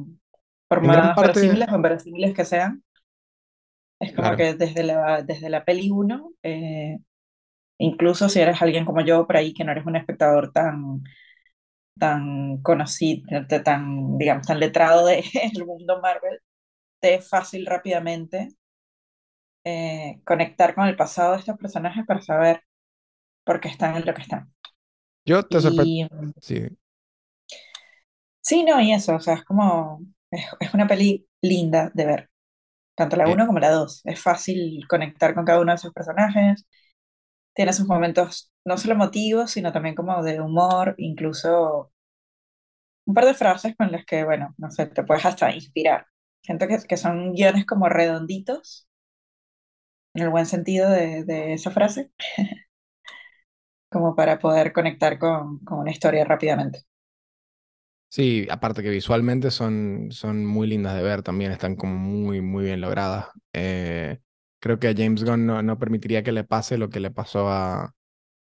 por 0.68 0.82
más 0.82 1.18
verosímiles 1.20 1.68
o 1.70 1.76
inverosímiles 1.76 2.34
que 2.34 2.44
sean, 2.44 2.82
es 4.00 4.14
como 4.14 4.28
claro. 4.28 4.36
que 4.36 4.54
desde 4.54 4.82
la, 4.84 5.22
desde 5.22 5.50
la 5.50 5.64
peli 5.64 5.90
1 5.90 6.32
Incluso 7.78 8.28
si 8.28 8.40
eres 8.40 8.62
alguien 8.62 8.84
como 8.86 9.02
yo 9.02 9.26
por 9.26 9.36
ahí, 9.36 9.52
que 9.52 9.64
no 9.64 9.72
eres 9.72 9.84
un 9.86 9.96
espectador 9.96 10.50
tan, 10.52 11.02
tan 11.98 12.58
conocido, 12.62 13.24
tan, 13.64 14.18
digamos, 14.18 14.46
tan 14.46 14.60
letrado 14.60 15.06
del 15.06 15.24
mundo 15.66 16.00
Marvel, 16.00 16.40
te 17.00 17.16
es 17.16 17.28
fácil 17.28 17.66
rápidamente 17.66 18.50
eh, 19.64 20.20
conectar 20.24 20.74
con 20.74 20.86
el 20.86 20.96
pasado 20.96 21.32
de 21.32 21.40
estos 21.40 21.58
personajes 21.58 22.04
para 22.06 22.20
saber 22.22 22.62
por 23.44 23.60
qué 23.60 23.68
están 23.68 23.96
en 23.96 24.06
lo 24.06 24.14
que 24.14 24.22
están. 24.22 24.52
Yo 25.24 25.42
te 25.42 25.60
sorprendo. 25.60 25.92
Y 25.92 26.08
Sí. 26.40 26.68
sí, 28.40 28.64
no, 28.64 28.80
y 28.80 28.92
eso, 28.92 29.14
o 29.16 29.20
sea, 29.20 29.34
es 29.34 29.44
como, 29.44 30.00
es, 30.30 30.44
es 30.60 30.74
una 30.74 30.86
peli 30.86 31.26
linda 31.42 31.90
de 31.94 32.06
ver, 32.06 32.30
tanto 32.96 33.16
la 33.16 33.28
Eh, 33.28 33.30
1 33.30 33.46
como 33.46 33.60
la 33.60 33.70
2. 33.72 34.02
Es 34.04 34.20
fácil 34.22 34.86
conectar 34.88 35.34
con 35.34 35.44
cada 35.46 35.60
uno 35.60 35.72
de 35.72 35.76
esos 35.76 35.92
personajes, 35.92 36.66
tiene 37.54 37.72
sus 37.72 37.86
momentos 37.88 38.52
no 38.64 38.78
solo 38.78 38.94
emotivos, 38.94 39.50
sino 39.52 39.72
también 39.72 39.94
como 39.96 40.22
de 40.24 40.40
humor, 40.40 40.94
incluso 40.98 41.92
un 43.06 43.14
par 43.14 43.24
de 43.26 43.34
frases 43.34 43.74
con 43.76 43.90
las 43.92 44.04
que, 44.04 44.24
bueno, 44.24 44.54
no 44.58 44.70
sé, 44.70 44.86
te 44.86 45.02
puedes 45.04 45.24
hasta 45.26 45.52
inspirar. 45.54 46.06
Siento 46.42 46.66
que, 46.68 46.78
que 46.88 46.96
son 46.96 47.32
guiones 47.32 47.66
como 47.66 47.88
redonditos, 47.88 48.88
en 50.14 50.22
el 50.22 50.30
buen 50.30 50.46
sentido 50.46 50.90
de, 50.90 51.24
de 51.24 51.52
esa 51.54 51.70
frase, 51.70 52.10
como 53.90 54.14
para 54.14 54.38
poder 54.38 54.72
conectar 54.72 55.18
con, 55.18 55.58
con 55.60 55.78
una 55.80 55.90
historia 55.90 56.24
rápidamente. 56.24 56.84
Sí, 58.08 58.46
aparte 58.50 58.82
que 58.82 58.88
visualmente 58.90 59.50
son, 59.50 60.08
son 60.10 60.46
muy 60.46 60.66
lindas 60.68 60.94
de 60.96 61.02
ver 61.02 61.22
también, 61.22 61.52
están 61.52 61.76
como 61.76 61.94
muy, 61.98 62.40
muy 62.40 62.64
bien 62.64 62.80
logradas. 62.80 63.28
Eh, 63.52 64.20
creo 64.58 64.78
que 64.78 64.88
a 64.88 64.94
James 64.96 65.22
Gunn 65.24 65.44
no, 65.46 65.62
no 65.62 65.78
permitiría 65.78 66.22
que 66.22 66.32
le 66.32 66.44
pase 66.44 66.78
lo 66.78 66.88
que 66.88 67.00
le 67.00 67.10
pasó 67.10 67.48
a, 67.50 67.94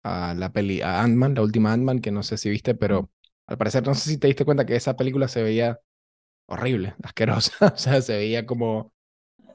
a 0.03 0.34
la 0.36 0.51
peli, 0.53 0.82
a 0.82 1.01
Ant-Man, 1.03 1.36
la 1.36 1.41
última 1.43 1.74
Ant-Man, 1.74 2.00
que 2.01 2.12
no 2.12 2.24
sé 2.24 2.38
si 2.38 2.50
viste, 2.50 2.75
pero 2.75 3.12
al 3.48 3.58
parecer 3.58 3.86
no 3.88 3.96
sé 3.96 4.10
si 4.12 4.17
te 4.20 4.27
diste 4.27 4.46
cuenta 4.46 4.65
que 4.65 4.75
esa 4.75 4.96
película 4.98 5.27
se 5.27 5.43
veía 5.43 5.79
horrible, 6.48 6.96
asquerosa, 7.03 7.67
o 7.75 7.77
sea, 7.77 8.01
se 8.01 8.17
veía 8.17 8.46
como 8.46 8.93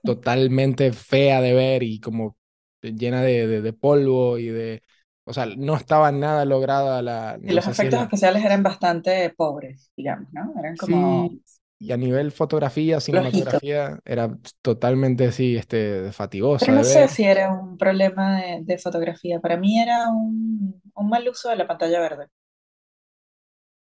totalmente 0.04 0.92
fea 0.92 1.40
de 1.40 1.54
ver 1.54 1.82
y 1.82 2.00
como 2.00 2.36
llena 2.82 3.22
de, 3.22 3.46
de, 3.46 3.62
de 3.62 3.72
polvo 3.72 4.38
y 4.38 4.48
de... 4.48 4.82
O 5.28 5.32
sea, 5.34 5.46
no 5.46 5.76
estaba 5.76 6.10
nada 6.12 6.44
lograda 6.44 7.02
la... 7.02 7.38
Y 7.42 7.52
no 7.52 7.54
los 7.54 7.64
si 7.64 7.70
efectos 7.70 8.00
especiales 8.00 8.44
eran 8.44 8.62
bastante 8.62 9.30
pobres, 9.36 9.92
digamos, 9.96 10.32
¿no? 10.32 10.54
Eran 10.58 10.76
como 10.76 11.28
Sí, 11.28 11.42
y 11.80 11.92
a 11.92 11.96
nivel 11.96 12.32
fotografía, 12.32 13.00
cinematografía, 13.00 14.00
era 14.04 14.36
totalmente 14.62 15.26
así, 15.26 15.56
este, 15.56 16.12
fatigosa 16.12 16.66
Pero 16.66 16.78
no 16.78 16.84
sé 16.84 17.06
si 17.08 17.24
era 17.24 17.52
un 17.52 17.78
problema 17.78 18.40
de, 18.40 18.60
de 18.64 18.78
fotografía. 18.78 19.40
Para 19.40 19.56
mí 19.56 19.80
era 19.80 20.08
un, 20.10 20.82
un 20.94 21.08
mal 21.08 21.28
uso 21.28 21.50
de 21.50 21.56
la 21.56 21.68
pantalla 21.68 22.00
verde, 22.00 22.26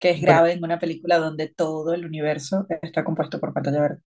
que 0.01 0.11
es 0.11 0.21
grave 0.21 0.53
en 0.53 0.65
una 0.65 0.79
película 0.79 1.19
donde 1.19 1.49
todo 1.49 1.95
el 1.95 2.05
universo 2.05 2.67
está 2.83 3.05
compuesto 3.05 3.41
por 3.41 3.53
pantalla 3.53 3.81
verde. 3.81 4.01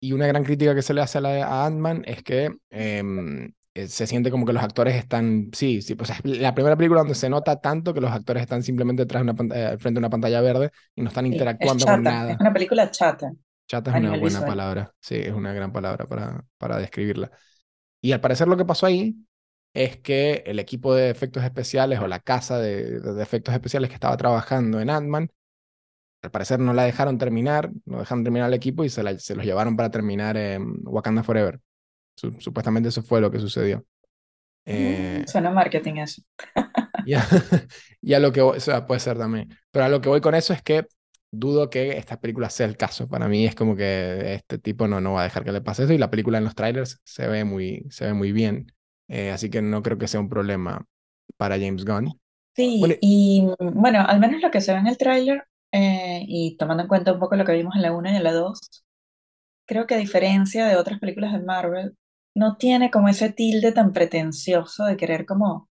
y 0.00 0.12
una 0.12 0.26
gran 0.26 0.44
crítica 0.44 0.74
que 0.74 0.82
se 0.82 0.94
le 0.94 1.00
hace 1.00 1.18
a, 1.18 1.20
la, 1.20 1.46
a 1.46 1.66
Ant-Man 1.66 2.02
es 2.06 2.22
que 2.22 2.50
em, 2.70 3.46
eh, 3.46 3.52
se 3.74 4.06
siente 4.06 4.30
como 4.30 4.46
que 4.46 4.52
los 4.52 4.62
actores 4.62 4.94
están, 4.96 5.50
sí, 5.52 5.82
sí, 5.82 5.94
pues 5.96 6.10
es 6.10 6.24
la 6.24 6.54
primera 6.54 6.76
película 6.76 7.00
donde 7.00 7.14
se 7.16 7.28
nota 7.28 7.60
tanto 7.60 7.92
que 7.94 8.00
los 8.00 8.12
actores 8.12 8.42
están 8.42 8.62
simplemente 8.62 9.04
de 9.04 9.18
una 9.20 9.34
pantalla, 9.34 9.72
eh, 9.74 9.78
frente 9.78 9.98
a 9.98 10.00
una 10.00 10.10
pantalla 10.10 10.40
verde 10.40 10.70
y 10.94 11.02
no 11.02 11.08
están 11.08 11.26
Sí, 11.28 11.54
es 11.58 11.76
interactuando 11.76 11.88
con 11.88 12.04
chata, 12.04 12.22
es 12.26 12.36
nada. 12.36 12.40
una 12.40 12.52
película 12.52 12.90
chata 12.90 13.34
Chata 13.66 13.90
es 13.90 13.96
una 13.96 14.14
buena 14.14 14.44
visual. 14.44 14.44
palabra, 14.44 14.94
sí, 15.00 15.16
es 15.16 15.32
una 15.32 15.52
gran 15.52 15.72
palabra 15.72 16.06
para, 16.06 16.44
para 16.58 16.78
describirla. 16.78 17.30
Y 18.02 18.12
al 18.12 18.20
parecer 18.20 18.48
lo 18.48 18.56
que 18.56 18.64
pasó 18.66 18.86
ahí 18.86 19.16
es 19.74 19.98
que 19.98 20.44
el 20.46 20.58
equipo 20.60 20.94
de 20.94 21.10
efectos 21.10 21.44
especiales 21.44 22.00
o 22.00 22.08
la 22.08 22.20
casa 22.20 22.58
de, 22.58 23.00
de 23.00 23.22
efectos 23.22 23.54
especiales 23.54 23.90
que 23.90 23.94
estaba 23.94 24.16
trabajando 24.18 24.80
en 24.80 24.90
Ant-Man, 24.90 25.30
al 26.22 26.30
parecer 26.32 26.60
no 26.60 26.74
la 26.74 26.84
dejaron 26.84 27.18
terminar, 27.18 27.70
no 27.86 28.00
dejaron 28.00 28.24
terminar 28.24 28.48
el 28.48 28.54
equipo 28.54 28.84
y 28.84 28.90
se, 28.90 29.02
la- 29.04 29.18
se 29.18 29.36
los 29.36 29.44
llevaron 29.46 29.76
para 29.76 29.90
terminar 29.90 30.36
en 30.38 30.74
Wakanda 30.84 31.22
Forever. 31.24 31.60
Su- 32.16 32.40
supuestamente 32.40 32.88
eso 32.90 33.02
fue 33.02 33.20
lo 33.20 33.30
que 33.30 33.38
sucedió. 33.40 33.84
Eh, 34.66 35.22
Mm, 35.22 35.26
suena 35.26 35.50
marketing 35.50 35.96
eso. 35.98 36.22
y, 37.02 37.14
a, 37.14 37.20
y 38.00 38.14
a 38.14 38.20
lo 38.20 38.32
que 38.32 38.40
voy, 38.42 38.56
o 38.58 38.60
sea, 38.60 38.86
puede 38.86 39.00
ser 39.00 39.18
también, 39.18 39.48
pero 39.70 39.84
a 39.84 39.88
lo 39.88 40.00
que 40.00 40.08
voy 40.08 40.20
con 40.20 40.34
eso 40.34 40.52
es 40.52 40.62
que 40.62 40.86
dudo 41.30 41.68
que 41.70 41.96
esta 41.98 42.20
película 42.20 42.48
sea 42.50 42.66
el 42.66 42.76
caso. 42.76 43.08
Para 43.08 43.28
mí 43.28 43.44
es 43.46 43.54
como 43.54 43.74
que 43.76 44.34
este 44.34 44.58
tipo 44.58 44.86
no, 44.88 45.00
no 45.00 45.14
va 45.14 45.22
a 45.22 45.24
dejar 45.24 45.44
que 45.44 45.52
le 45.52 45.60
pase 45.60 45.84
eso 45.84 45.92
y 45.92 45.98
la 45.98 46.10
película 46.10 46.38
en 46.38 46.44
los 46.44 46.54
trailers 46.54 47.00
se 47.04 47.26
ve 47.28 47.44
muy, 47.44 47.86
se 47.90 48.06
ve 48.06 48.14
muy 48.14 48.32
bien. 48.32 48.72
Eh, 49.08 49.30
así 49.30 49.50
que 49.50 49.60
no 49.62 49.82
creo 49.82 49.98
que 49.98 50.08
sea 50.08 50.20
un 50.20 50.28
problema 50.28 50.86
para 51.36 51.56
James 51.58 51.84
Gunn. 51.84 52.20
Bueno, 52.78 52.96
Sí, 52.96 52.98
y 53.00 53.42
mm, 53.42 53.54
bueno, 53.80 54.00
al 54.06 54.20
menos 54.20 54.40
lo 54.40 54.50
que 54.50 54.60
se 54.60 54.72
ve 54.72 54.78
en 54.78 54.86
el 54.86 54.96
tráiler, 54.98 55.44
eh, 55.72 56.24
y 56.28 56.56
tomando 56.56 56.82
en 56.84 56.88
cuenta 56.88 57.12
un 57.12 57.18
poco 57.18 57.34
lo 57.36 57.44
que 57.44 57.52
vimos 57.52 57.74
en 57.74 57.82
la 57.82 57.92
1 57.92 58.12
y 58.12 58.16
en 58.16 58.22
la 58.22 58.32
2, 58.32 58.60
creo 59.66 59.86
que 59.86 59.94
a 59.94 59.98
diferencia 59.98 60.66
de 60.66 60.76
otras 60.76 61.00
películas 61.00 61.32
de 61.32 61.40
Marvel, 61.40 61.96
no 62.34 62.56
tiene 62.56 62.90
como 62.90 63.08
ese 63.08 63.30
tilde 63.32 63.72
tan 63.72 63.92
pretencioso 63.92 64.84
de 64.84 64.96
querer 64.96 65.26
como 65.26 65.70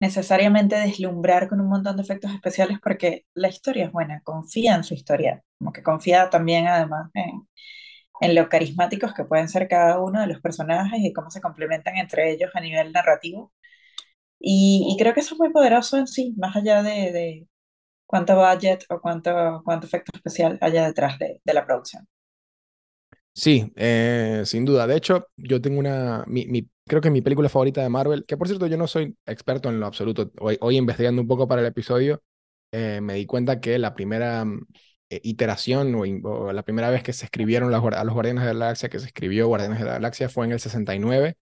necesariamente 0.00 0.76
deslumbrar 0.76 1.48
con 1.48 1.60
un 1.60 1.68
montón 1.68 1.96
de 1.96 2.02
efectos 2.02 2.32
especiales 2.32 2.78
porque 2.82 3.26
la 3.34 3.48
historia 3.48 3.86
es 3.86 3.92
buena, 3.92 4.22
confía 4.22 4.76
en 4.76 4.84
su 4.84 4.94
historia, 4.94 5.42
como 5.58 5.72
que 5.72 5.82
confía 5.82 6.30
también 6.30 6.68
además 6.68 7.10
en, 7.14 8.34
lo 8.34 8.48
carismáticos 8.48 9.14
que 9.14 9.24
pueden 9.24 9.48
ser 9.48 9.68
cada 9.68 10.00
uno 10.00 10.20
de 10.20 10.26
los 10.28 10.40
personajes 10.40 11.00
y 11.02 11.12
cómo 11.12 11.30
se 11.30 11.40
complementan 11.40 11.96
entre 11.96 12.32
ellos 12.32 12.50
a 12.54 12.60
nivel 12.60 12.92
narrativo. 12.92 13.52
Y, 14.40 14.96
creo 14.98 15.14
que 15.14 15.20
eso 15.20 15.34
es 15.34 15.40
muy 15.40 15.50
poderoso 15.52 15.98
en 15.98 16.06
sí, 16.06 16.34
más 16.36 16.56
allá 16.56 16.82
de, 16.82 17.12
de 17.12 17.48
cuánto 18.06 18.36
budget 18.36 18.84
o 18.90 19.00
cuánto, 19.00 19.62
cuánto 19.64 19.86
efecto 19.86 20.12
especial 20.14 20.58
haya 20.62 20.86
detrás 20.86 21.18
de, 21.18 21.40
de 21.44 21.54
la 21.54 21.66
producción. 21.66 22.08
Sí, 23.38 23.72
eh, 23.76 24.42
sin 24.44 24.64
duda. 24.64 24.86
De 24.86 24.96
hecho, 24.96 25.28
yo 25.36 25.60
tengo 25.60 25.78
una, 25.78 26.24
creo 26.86 27.00
que 27.00 27.10
mi 27.10 27.22
película 27.22 27.48
favorita 27.48 27.82
de 27.82 27.88
Marvel, 27.88 28.24
que 28.26 28.36
por 28.36 28.48
cierto 28.48 28.66
yo 28.66 28.76
no 28.76 28.86
soy 28.86 29.16
experto 29.26 29.68
en 29.68 29.80
lo 29.80 29.86
absoluto. 29.86 30.32
Hoy, 30.40 30.76
investigando 30.76 31.22
un 31.22 31.28
poco 31.28 31.46
para 31.48 31.60
el 31.62 31.68
episodio, 31.68 32.22
eh, 32.72 33.00
me 33.00 33.14
di 33.14 33.26
cuenta 33.26 33.60
que 33.60 33.78
la 33.78 33.94
primera 33.94 34.44
mm, 34.44 34.66
eh, 35.10 35.20
iteración 35.22 35.94
o, 36.24 36.52
la 36.52 36.62
primera 36.64 36.90
vez 36.90 37.02
que 37.02 37.12
se 37.12 37.26
escribieron 37.26 37.72
a 37.74 38.04
los 38.04 38.14
Guardianes 38.14 38.44
de 38.44 38.54
la 38.54 38.66
Galaxia, 38.66 38.88
que 38.88 38.98
se 38.98 39.06
escribió 39.06 39.46
Guardianes 39.48 39.78
de 39.78 39.84
la 39.86 39.92
Galaxia, 39.92 40.28
fue 40.28 40.46
en 40.46 40.52
el 40.52 40.60
69 40.60 41.36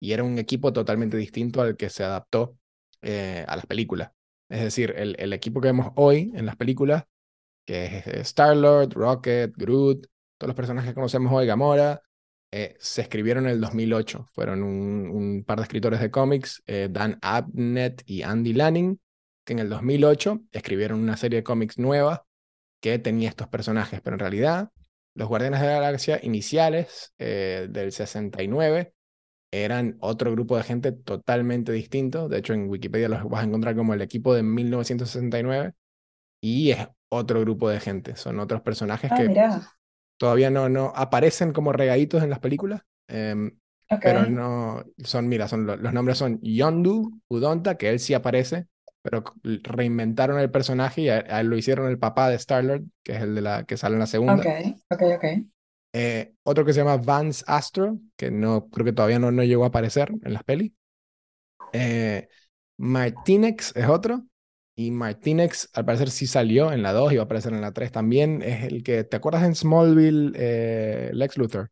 y 0.00 0.12
era 0.12 0.24
un 0.24 0.38
equipo 0.38 0.72
totalmente 0.72 1.16
distinto 1.16 1.60
al 1.62 1.76
que 1.76 1.90
se 1.90 2.04
adaptó 2.04 2.56
a 3.02 3.56
las 3.56 3.66
películas. 3.66 4.12
Es 4.48 4.62
decir, 4.62 4.94
el, 4.96 5.16
el 5.18 5.32
equipo 5.32 5.60
que 5.60 5.68
vemos 5.68 5.92
hoy 5.96 6.32
en 6.34 6.46
las 6.46 6.56
películas, 6.56 7.04
que 7.64 7.86
es 7.86 8.06
Star-Lord, 8.06 8.92
Rocket, 8.94 9.52
Groot, 9.56 10.06
todos 10.42 10.48
los 10.48 10.56
personajes 10.56 10.90
que 10.90 10.94
conocemos 10.96 11.32
hoy, 11.32 11.46
Gamora, 11.46 12.02
eh, 12.50 12.74
se 12.80 13.02
escribieron 13.02 13.44
en 13.44 13.52
el 13.52 13.60
2008. 13.60 14.26
Fueron 14.32 14.64
un, 14.64 15.08
un 15.08 15.44
par 15.44 15.58
de 15.58 15.62
escritores 15.62 16.00
de 16.00 16.10
cómics, 16.10 16.64
eh, 16.66 16.88
Dan 16.90 17.16
Abnett 17.22 18.02
y 18.06 18.22
Andy 18.22 18.52
Lanning, 18.52 18.98
que 19.44 19.52
en 19.52 19.60
el 19.60 19.68
2008 19.68 20.40
escribieron 20.50 20.98
una 20.98 21.16
serie 21.16 21.36
de 21.36 21.44
cómics 21.44 21.78
nueva 21.78 22.26
que 22.80 22.98
tenía 22.98 23.28
estos 23.28 23.46
personajes, 23.46 24.00
pero 24.00 24.16
en 24.16 24.18
realidad 24.18 24.70
los 25.14 25.28
Guardianes 25.28 25.60
de 25.60 25.68
la 25.68 25.74
Galaxia 25.74 26.18
iniciales 26.20 27.14
eh, 27.20 27.68
del 27.70 27.92
69 27.92 28.94
eran 29.52 29.96
otro 30.00 30.32
grupo 30.32 30.56
de 30.56 30.64
gente 30.64 30.90
totalmente 30.90 31.70
distinto. 31.70 32.28
De 32.28 32.38
hecho, 32.38 32.52
en 32.52 32.68
Wikipedia 32.68 33.08
los 33.08 33.22
vas 33.28 33.42
a 33.42 33.46
encontrar 33.46 33.76
como 33.76 33.94
el 33.94 34.02
equipo 34.02 34.34
de 34.34 34.42
1969 34.42 35.74
y 36.40 36.72
es 36.72 36.88
otro 37.10 37.40
grupo 37.42 37.68
de 37.68 37.78
gente. 37.78 38.16
Son 38.16 38.40
otros 38.40 38.62
personajes 38.62 39.12
Ah, 39.12 39.16
que 39.16 39.28
todavía 40.16 40.50
no, 40.50 40.68
no 40.68 40.92
aparecen 40.96 41.52
como 41.52 41.72
regaditos 41.72 42.22
en 42.22 42.30
las 42.30 42.38
películas, 42.40 42.82
em, 43.08 43.58
pero 44.02 44.26
no 44.26 44.84
son, 45.04 45.28
mira, 45.28 45.48
son, 45.48 45.66
lo- 45.66 45.76
los 45.76 45.92
nombres 45.92 46.18
son 46.18 46.40
Yondu 46.42 47.20
Udonta, 47.28 47.76
que 47.76 47.90
él 47.90 48.00
sí 48.00 48.14
aparece, 48.14 48.66
pero 49.02 49.24
reinventaron 49.42 50.38
el 50.40 50.50
personaje 50.50 51.02
y 51.02 51.08
a, 51.08 51.16
a 51.28 51.40
él 51.40 51.48
lo 51.48 51.56
hicieron 51.56 51.88
el 51.90 51.98
papá 51.98 52.28
de 52.28 52.36
Star-Lord, 52.36 52.84
que 53.02 53.12
es 53.12 53.22
el 53.22 53.34
de 53.34 53.42
la 53.42 53.64
que 53.64 53.76
sale 53.76 53.94
en 53.94 54.00
la 54.00 54.06
segunda. 54.06 54.46
Ok, 54.46 54.72
ok, 54.90 55.02
ok. 55.16 55.24
Eh, 55.94 56.34
otro 56.44 56.64
que 56.64 56.72
se 56.72 56.80
llama 56.80 56.96
Vance 56.96 57.44
Astro, 57.46 57.98
que 58.16 58.30
no 58.30 58.68
creo 58.70 58.84
que 58.86 58.92
todavía 58.92 59.18
no, 59.18 59.30
no 59.30 59.44
llegó 59.44 59.64
a 59.64 59.68
aparecer 59.68 60.10
en 60.22 60.32
las 60.32 60.44
pelis. 60.44 60.72
Eh, 61.72 62.28
Martinex 62.78 63.74
es 63.76 63.88
otro. 63.88 64.26
Y 64.86 64.90
Martinex, 64.90 65.68
al 65.74 65.84
parecer, 65.84 66.10
sí 66.10 66.26
salió 66.26 66.72
en 66.72 66.82
la 66.82 66.92
2 66.92 67.12
y 67.12 67.16
va 67.16 67.22
a 67.22 67.24
aparecer 67.24 67.52
en 67.52 67.60
la 67.60 67.72
3 67.72 67.92
también. 67.92 68.42
Es 68.42 68.64
el 68.64 68.82
que, 68.82 69.04
¿te 69.04 69.16
acuerdas 69.16 69.44
en 69.44 69.54
Smallville, 69.54 70.32
eh, 70.34 71.10
Lex 71.12 71.36
Luthor? 71.38 71.70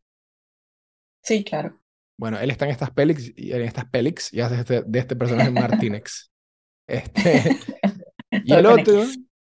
Sí, 1.22 1.42
claro. 1.44 1.80
Bueno, 2.18 2.38
él 2.38 2.50
está 2.50 2.66
en 2.66 2.70
estas 2.72 2.90
pelis 2.90 3.32
y 3.36 3.52
en 3.52 3.62
estas 3.62 3.86
pelis 3.86 4.32
y 4.32 4.40
hace 4.40 4.56
este- 4.60 4.82
de 4.86 4.98
este 4.98 5.16
personaje 5.16 5.50
Martinex. 5.50 6.30
Este, 6.90 7.56
y 8.44 8.52
el 8.52 8.66
otro, 8.66 9.04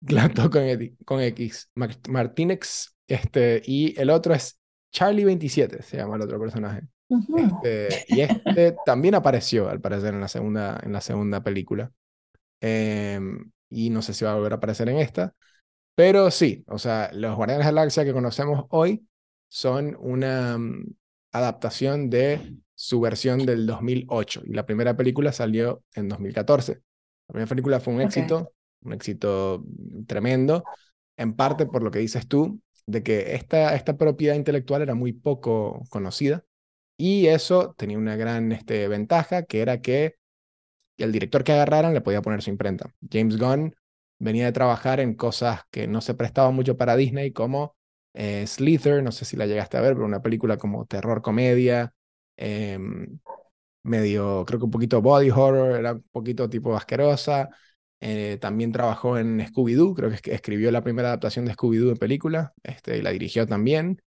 claro, 0.05 0.49
con, 0.51 0.61
X- 0.63 0.91
con 1.05 1.21
X, 1.21 1.71
Mar- 1.73 1.97
Martinex, 2.07 2.95
este, 3.07 3.63
y 3.65 3.99
el 3.99 4.11
otro 4.11 4.35
es 4.35 4.59
Charlie 4.93 5.25
27, 5.25 5.81
se 5.81 5.97
llama 5.97 6.17
el 6.17 6.21
otro 6.21 6.39
personaje. 6.39 6.81
Este, 7.09 8.05
y 8.09 8.21
este 8.21 8.75
también 8.85 9.15
apareció, 9.15 9.69
al 9.69 9.81
parecer, 9.81 10.13
en 10.13 10.21
la 10.21 10.27
segunda, 10.27 10.79
en 10.83 10.93
la 10.93 11.01
segunda 11.01 11.41
película. 11.43 11.91
Em, 12.61 13.51
y 13.69 13.89
no 13.89 14.01
sé 14.01 14.13
si 14.13 14.23
va 14.23 14.31
a 14.31 14.35
volver 14.35 14.53
a 14.53 14.55
aparecer 14.55 14.87
en 14.89 14.97
esta. 14.97 15.35
Pero 15.95 16.31
sí, 16.31 16.63
o 16.67 16.79
sea, 16.79 17.09
los 17.13 17.35
Guardianes 17.35 17.65
de 17.65 17.71
la 17.73 17.81
Galaxia 17.81 18.05
que 18.05 18.13
conocemos 18.13 18.65
hoy 18.69 19.05
son 19.49 19.97
una 19.99 20.57
mm, 20.57 20.85
adaptación 21.33 22.09
de 22.09 22.55
su 22.75 23.01
versión 23.01 23.45
del 23.45 23.65
2008. 23.65 24.43
Y 24.45 24.53
la 24.53 24.65
primera 24.65 24.95
película 24.95 25.31
salió 25.31 25.83
en 25.93 26.07
2014. 26.07 26.73
La 27.27 27.33
primera 27.33 27.49
película 27.49 27.79
fue 27.79 27.93
un 27.93 28.01
éxito, 28.01 28.53
un 28.81 28.93
éxito 28.93 29.63
tremendo, 30.07 30.63
en 31.17 31.35
parte 31.35 31.65
por 31.65 31.83
lo 31.83 31.91
que 31.91 31.99
dices 31.99 32.27
tú, 32.27 32.61
de 32.85 33.03
que 33.03 33.35
esta, 33.35 33.75
esta 33.75 33.97
propiedad 33.97 34.35
intelectual 34.35 34.81
era 34.81 34.95
muy 34.95 35.13
poco 35.13 35.83
conocida. 35.89 36.43
Y 36.97 37.27
eso 37.27 37.73
tenía 37.77 37.97
una 37.97 38.15
gran 38.15 38.51
este, 38.51 38.87
ventaja, 38.87 39.43
que 39.43 39.61
era 39.61 39.81
que 39.81 40.15
el 41.03 41.11
director 41.11 41.43
que 41.43 41.53
agarraran 41.53 41.93
le 41.93 42.01
podía 42.01 42.21
poner 42.21 42.41
su 42.41 42.49
imprenta. 42.49 42.93
James 43.11 43.37
Gunn 43.37 43.75
venía 44.19 44.45
de 44.45 44.51
trabajar 44.51 44.99
en 44.99 45.15
cosas 45.15 45.61
que 45.71 45.87
no 45.87 46.01
se 46.01 46.13
prestaban 46.13 46.55
mucho 46.55 46.77
para 46.77 46.95
Disney, 46.95 47.31
como 47.31 47.75
eh, 48.13 48.45
Slither, 48.47 49.03
no 49.03 49.11
sé 49.11 49.25
si 49.25 49.37
la 49.37 49.45
llegaste 49.47 49.77
a 49.77 49.81
ver, 49.81 49.93
pero 49.93 50.05
una 50.05 50.21
película 50.21 50.57
como 50.57 50.85
terror 50.85 51.21
comedia, 51.21 51.93
em, 52.37 53.19
medio, 53.83 54.45
creo 54.45 54.59
que 54.59 54.65
un 54.65 54.71
poquito 54.71 55.01
body 55.01 55.31
horror, 55.31 55.79
era 55.79 55.93
un 55.93 56.03
poquito 56.11 56.49
tipo 56.49 56.75
asquerosa. 56.75 57.49
Eh, 57.99 58.37
también 58.41 58.71
trabajó 58.71 59.17
en 59.17 59.39
Scooby-Doo, 59.41 59.93
creo 59.95 60.11
que 60.11 60.33
escribió 60.33 60.71
la 60.71 60.83
primera 60.83 61.09
adaptación 61.09 61.45
de 61.45 61.53
Scooby-Doo 61.53 61.91
en 61.91 61.97
película, 61.97 62.53
este, 62.63 62.97
y 62.97 63.01
la 63.01 63.11
dirigió 63.11 63.45
también. 63.47 64.01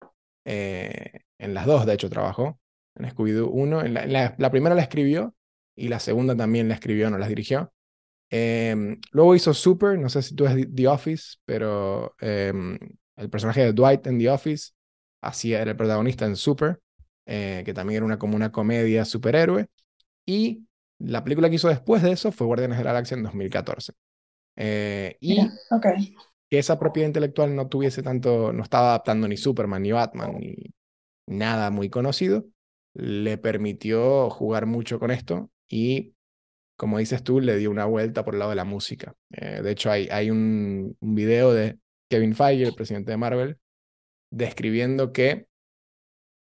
Eh, 0.46 1.22
en 1.38 1.54
las 1.54 1.66
dos, 1.66 1.86
de 1.86 1.94
hecho, 1.94 2.10
trabajó. 2.10 2.60
En 2.96 3.06
Scooby-Doo 3.10 3.50
1. 3.52 3.82
En 3.86 3.94
la, 3.94 4.36
la, 4.38 4.52
primera 4.52 4.76
la 4.76 4.82
escribió 4.84 5.36
y 5.76 5.88
la 5.88 6.00
segunda 6.00 6.36
también 6.36 6.68
la 6.68 6.76
escribió, 6.76 7.10
no 7.10 7.18
la 7.18 7.28
dirigió. 7.28 7.74
Em, 8.30 9.00
luego 9.12 9.36
hizo 9.36 9.54
Super, 9.54 10.00
no 10.00 10.10
sé 10.10 10.22
si 10.22 10.36
tú 10.36 10.46
es 10.46 10.68
The 10.74 10.88
Office, 10.88 11.38
pero 11.46 12.16
em, 12.20 12.78
el 13.16 13.30
personaje 13.30 13.64
de 13.64 13.74
Dwight 13.74 14.08
en 14.08 14.18
The 14.18 14.30
Office 14.30 14.72
así 15.22 15.54
era 15.54 15.72
el 15.72 15.78
protagonista 15.78 16.26
en 16.26 16.36
Super, 16.36 16.80
eh, 17.26 17.62
que 17.66 17.74
también 17.74 17.98
era 17.98 18.06
una, 18.06 18.18
como 18.18 18.36
una 18.36 18.52
comedia 18.52 19.06
superhéroe. 19.06 19.68
Y 20.26 20.66
la 21.00 21.24
película 21.24 21.50
que 21.50 21.56
hizo 21.56 21.70
después 21.70 22.02
de 22.02 22.12
eso 22.12 22.32
fue 22.32 22.48
Guardianes 22.48 22.78
de 22.78 22.84
la 22.84 22.92
Galaxia 22.92 23.16
en 23.18 23.24
2014. 23.24 23.94
Eh, 24.56 25.18
y 25.20 25.38
que 26.50 26.60
esa 26.60 26.80
propiedad 26.80 27.08
intelectual 27.08 27.56
no 27.56 27.68
tuviese 27.68 28.04
tanto, 28.04 28.52
no 28.52 28.64
estaba 28.64 28.90
adaptando 28.90 29.28
ni 29.28 29.38
Superman, 29.38 29.82
ni 29.82 29.92
Batman, 29.92 30.38
ni 30.40 30.56
nada 31.28 31.72
muy 31.72 31.90
conocido, 31.90 32.46
le 32.94 33.38
permitió 33.38 34.30
jugar 34.30 34.66
mucho 34.66 35.00
con 35.00 35.12
esto 35.12 35.50
y, 35.70 36.14
como 36.78 37.00
dices 37.00 37.24
tú, 37.24 37.40
le 37.40 37.58
dio 37.58 37.72
una 37.72 37.86
vuelta 37.86 38.24
por 38.24 38.36
el 38.36 38.40
lado 38.40 38.52
de 38.52 38.56
la 38.58 38.66
música. 38.66 39.16
Eh, 39.32 39.62
de 39.62 39.72
hecho, 39.72 39.92
hay, 39.92 40.08
hay 40.12 40.30
un, 40.30 40.98
un 41.00 41.16
video 41.16 41.54
de 41.54 41.78
Kevin 42.10 42.36
Feige, 42.36 42.64
el 42.64 42.76
presidente 42.76 43.12
de 43.12 43.18
Marvel, 43.18 43.58
describiendo 44.32 45.14
que 45.14 45.48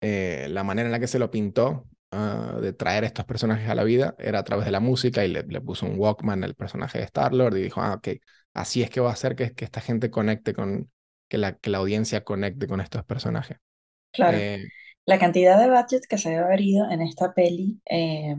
eh, 0.00 0.48
la 0.50 0.64
manera 0.64 0.88
en 0.88 0.92
la 0.92 1.00
que 1.00 1.06
se 1.06 1.18
lo 1.18 1.30
pintó 1.30 1.86
Ah, 2.14 2.58
de 2.60 2.74
traer 2.74 3.04
estos 3.04 3.24
personajes 3.24 3.66
a 3.70 3.74
la 3.74 3.84
vida 3.84 4.14
era 4.18 4.40
a 4.40 4.44
través 4.44 4.66
de 4.66 4.70
la 4.70 4.80
música 4.80 5.24
y 5.24 5.28
le, 5.28 5.42
puso 5.62 5.86
un 5.86 5.98
Walkman 5.98 6.44
al 6.44 6.54
personaje 6.54 6.98
de 6.98 7.04
Star-Lord 7.04 7.56
y 7.56 7.62
dijo, 7.62 7.80
ah, 7.80 7.94
ok, 7.94 8.08
así 8.52 8.82
es 8.82 8.90
que 8.90 9.00
va 9.00 9.08
a 9.08 9.14
hacer 9.14 9.34
que, 9.34 9.54
que 9.54 9.64
esta 9.64 9.80
gente 9.80 10.10
conecte 10.10 10.52
con, 10.52 10.90
que 11.26 11.38
la, 11.38 11.56
que 11.56 11.70
la 11.70 11.78
audiencia 11.78 12.22
conecte 12.22 12.66
con 12.66 12.82
estos 12.82 13.02
personajes. 13.06 13.56
Claro. 14.12 14.36
Eh, 14.36 14.62
la 15.06 15.18
cantidad 15.18 15.58
de 15.58 15.70
budget 15.70 16.04
que 16.06 16.18
se 16.18 16.28
debe 16.28 16.42
haber 16.42 16.60
ido 16.60 16.90
en 16.90 17.00
esta 17.00 17.32
peli 17.32 17.80
eh, 17.86 18.36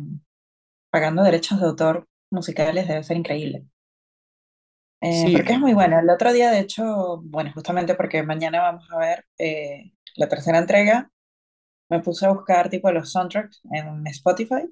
pagando 0.93 1.23
derechos 1.23 1.59
de 1.59 1.65
autor 1.65 2.07
musicales 2.29 2.87
debe 2.87 3.03
ser 3.03 3.17
increíble. 3.17 3.65
Eh, 5.01 5.33
porque 5.33 5.53
es 5.53 5.59
muy 5.59 5.73
bueno. 5.73 5.97
El 5.99 6.07
otro 6.07 6.31
día, 6.31 6.51
de 6.51 6.59
hecho, 6.59 7.19
bueno, 7.23 7.51
justamente 7.51 7.95
porque 7.95 8.21
mañana 8.21 8.61
vamos 8.61 8.87
a 8.91 8.99
ver 8.99 9.25
la 10.15 10.29
tercera 10.29 10.59
entrega, 10.59 11.09
me 11.89 11.99
puse 11.99 12.27
a 12.27 12.31
buscar 12.31 12.69
tipo 12.69 12.91
los 12.91 13.11
soundtracks 13.11 13.63
en 13.71 14.05
Spotify. 14.05 14.71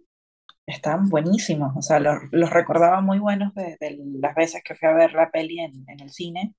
Estaban 0.68 1.10
buenísimos, 1.10 1.76
o 1.76 1.82
sea, 1.82 2.00
los, 2.00 2.20
los 2.30 2.52
recordaba 2.52 3.02
muy 3.02 3.18
buenos 3.18 3.56
de, 3.56 3.78
las 4.20 4.36
veces 4.36 4.62
que 4.64 4.76
fui 4.76 4.88
a 4.88 4.94
ver 4.94 5.14
la 5.14 5.32
peli 5.32 5.60
en, 5.60 5.84
en 5.88 6.02
el 6.02 6.12
cine, 6.12 6.54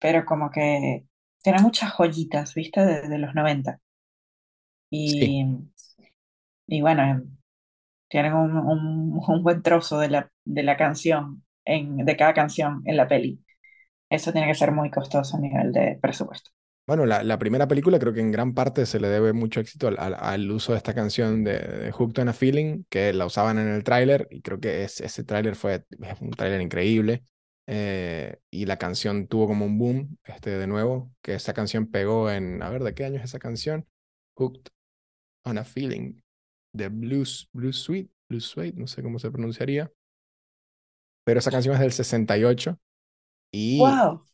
pero 0.00 0.24
como 0.24 0.50
que 0.50 1.06
tiene 1.40 1.60
muchas 1.62 1.92
joyitas, 1.92 2.52
¿viste? 2.54 2.84
De, 2.84 3.18
los 3.18 3.32
90. 3.32 3.78
Y, 4.90 5.46
y 6.66 6.80
bueno, 6.80 7.22
tienen 8.08 8.34
un, 8.34 8.56
un, 9.28 9.42
buen 9.42 9.62
trozo 9.62 9.98
de 10.00 10.08
la, 10.10 10.30
de 10.44 10.62
la 10.62 10.76
canción, 10.76 11.44
en, 11.64 11.98
de 11.98 12.16
cada 12.16 12.34
canción 12.34 12.82
en 12.84 12.96
la 12.96 13.08
peli. 13.08 13.40
Eso 14.08 14.32
tiene 14.32 14.46
que 14.46 14.54
ser 14.54 14.72
muy 14.72 14.90
costoso 14.90 15.36
a 15.36 15.40
nivel 15.40 15.72
de 15.72 15.98
presupuesto. 16.00 16.50
Bueno, 16.86 17.04
la, 17.04 17.38
primera 17.40 17.66
película 17.66 17.98
creo 17.98 18.12
que 18.12 18.20
en 18.20 18.30
gran 18.30 18.54
parte 18.54 18.86
se 18.86 19.00
le 19.00 19.08
debe 19.08 19.32
mucho 19.32 19.58
éxito 19.58 19.88
al, 19.88 20.50
uso 20.52 20.70
de 20.70 20.78
esta 20.78 20.94
canción 20.94 21.42
de, 21.42 21.58
de, 21.58 21.90
Hooked 21.90 22.22
on 22.22 22.28
a 22.28 22.32
Feeling, 22.32 22.84
que 22.88 23.12
la 23.12 23.26
usaban 23.26 23.58
en 23.58 23.66
el 23.66 23.82
tráiler 23.82 24.28
y 24.30 24.40
creo 24.40 24.60
que 24.60 24.84
ese 24.84 25.24
tráiler 25.24 25.56
fue 25.56 25.84
un 26.20 26.30
tráiler 26.30 26.60
increíble. 26.60 27.24
Eh, 27.66 28.38
y 28.50 28.66
la 28.66 28.78
canción 28.78 29.26
tuvo 29.26 29.48
como 29.48 29.64
un 29.66 29.78
boom, 29.78 30.18
este, 30.24 30.50
de 30.50 30.66
nuevo, 30.66 31.12
que 31.22 31.34
esa 31.34 31.52
canción 31.52 31.90
pegó 31.90 32.30
en, 32.30 32.62
a 32.62 32.70
ver, 32.70 32.84
¿de 32.84 32.94
qué 32.94 33.04
año 33.04 33.18
es 33.18 33.24
esa 33.24 33.40
canción? 33.40 33.86
Hooked 34.34 34.70
on 35.44 35.58
a 35.58 35.64
Feeling, 35.64 36.20
de 36.76 36.88
Blues, 36.88 37.48
Blues 37.52 37.76
Sweet, 37.78 38.10
Blues 38.28 38.44
Sweet, 38.46 38.74
no 38.76 38.86
sé 38.86 39.02
cómo 39.02 39.18
se 39.18 39.30
pronunciaría. 39.30 39.90
Pero 41.24 41.40
esa 41.40 41.50
canción 41.50 41.74
es 41.74 41.80
del 41.80 41.92
68 41.92 42.78
y 43.52 43.78
¡Wow! 43.80 44.24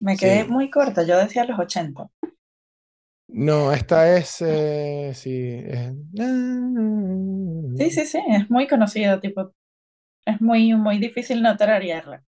Me 0.00 0.16
quedé 0.16 0.44
muy 0.44 0.70
corta, 0.70 1.04
yo 1.04 1.16
decía 1.16 1.44
los 1.44 1.58
80. 1.58 2.08
No, 3.28 3.72
esta 3.72 4.16
es, 4.16 4.42
eh, 4.42 5.12
sí, 5.14 5.62
Sí, 7.78 7.90
sí, 7.90 8.06
sí, 8.06 8.18
es 8.28 8.50
muy 8.50 8.66
conocida, 8.66 9.20
tipo, 9.20 9.52
es 10.26 10.40
muy, 10.40 10.74
muy 10.74 10.98
difícil 10.98 11.42
no 11.42 11.56
tararearla. 11.56 12.24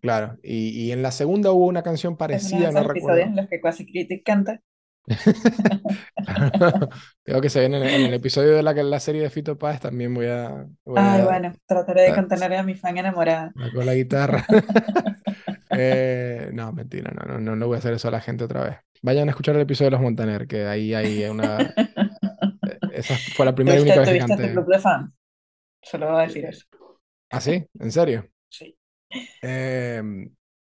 Claro, 0.00 0.38
y, 0.42 0.68
y 0.70 0.92
en 0.92 1.02
la 1.02 1.10
segunda 1.10 1.50
hubo 1.50 1.66
una 1.66 1.82
canción 1.82 2.16
parecida, 2.16 2.70
no 2.70 2.84
recuerdo. 2.84 3.18
en 3.20 3.36
los 3.36 3.48
que 3.48 3.60
Quasi 3.60 3.84
Critic 3.84 4.24
canta. 4.24 4.60
Creo 7.24 7.40
que 7.40 7.48
se 7.50 7.60
viene 7.60 7.78
en, 7.94 8.06
el 8.06 8.14
episodio 8.14 8.54
de 8.56 8.62
la, 8.62 8.72
la 8.72 9.00
serie 9.00 9.22
de 9.22 9.30
Fito 9.30 9.58
Paz 9.58 9.80
también 9.80 10.14
voy 10.14 10.26
a... 10.26 10.66
Ay, 10.96 11.22
bueno, 11.22 11.52
trataré 11.66 12.02
de 12.02 12.14
contener 12.14 12.54
a 12.54 12.62
mi 12.62 12.74
fan 12.74 12.98
enamorada. 12.98 13.52
Con 13.74 13.86
la 13.86 13.94
guitarra. 13.94 14.44
Eh, 15.70 16.50
no, 16.54 16.72
mentira, 16.72 17.12
no, 17.12 17.24
no, 17.30 17.38
no, 17.38 17.54
no 17.54 17.66
voy 17.66 17.76
a 17.76 17.78
hacer 17.78 17.92
eso 17.92 18.08
a 18.08 18.10
la 18.10 18.22
gente 18.22 18.42
otra 18.42 18.64
vez. 18.64 18.78
Vayan 19.02 19.28
a 19.28 19.32
escuchar 19.32 19.54
el 19.54 19.60
episodio 19.60 19.88
de 19.88 19.92
los 19.92 20.00
Montaner, 20.00 20.48
que 20.48 20.66
ahí 20.66 20.94
hay 20.94 21.24
una. 21.24 21.58
Esa 22.90 23.14
fue 23.36 23.44
la 23.44 23.54
primera 23.54 23.78
y 23.78 23.82
única 23.82 24.00
vez 24.00 24.08
que 24.08 24.18
canté. 24.18 24.34
este 24.34 24.52
club 24.52 24.66
de 24.66 24.78
fans? 24.78 25.12
Solo 25.82 26.10
voy 26.10 26.22
a 26.22 26.26
decir 26.26 26.46
eso. 26.46 26.66
¿Ah, 27.30 27.40
sí? 27.40 27.64
¿En 27.78 27.92
serio? 27.92 28.26
Sí. 28.48 28.76
Em, 29.42 30.34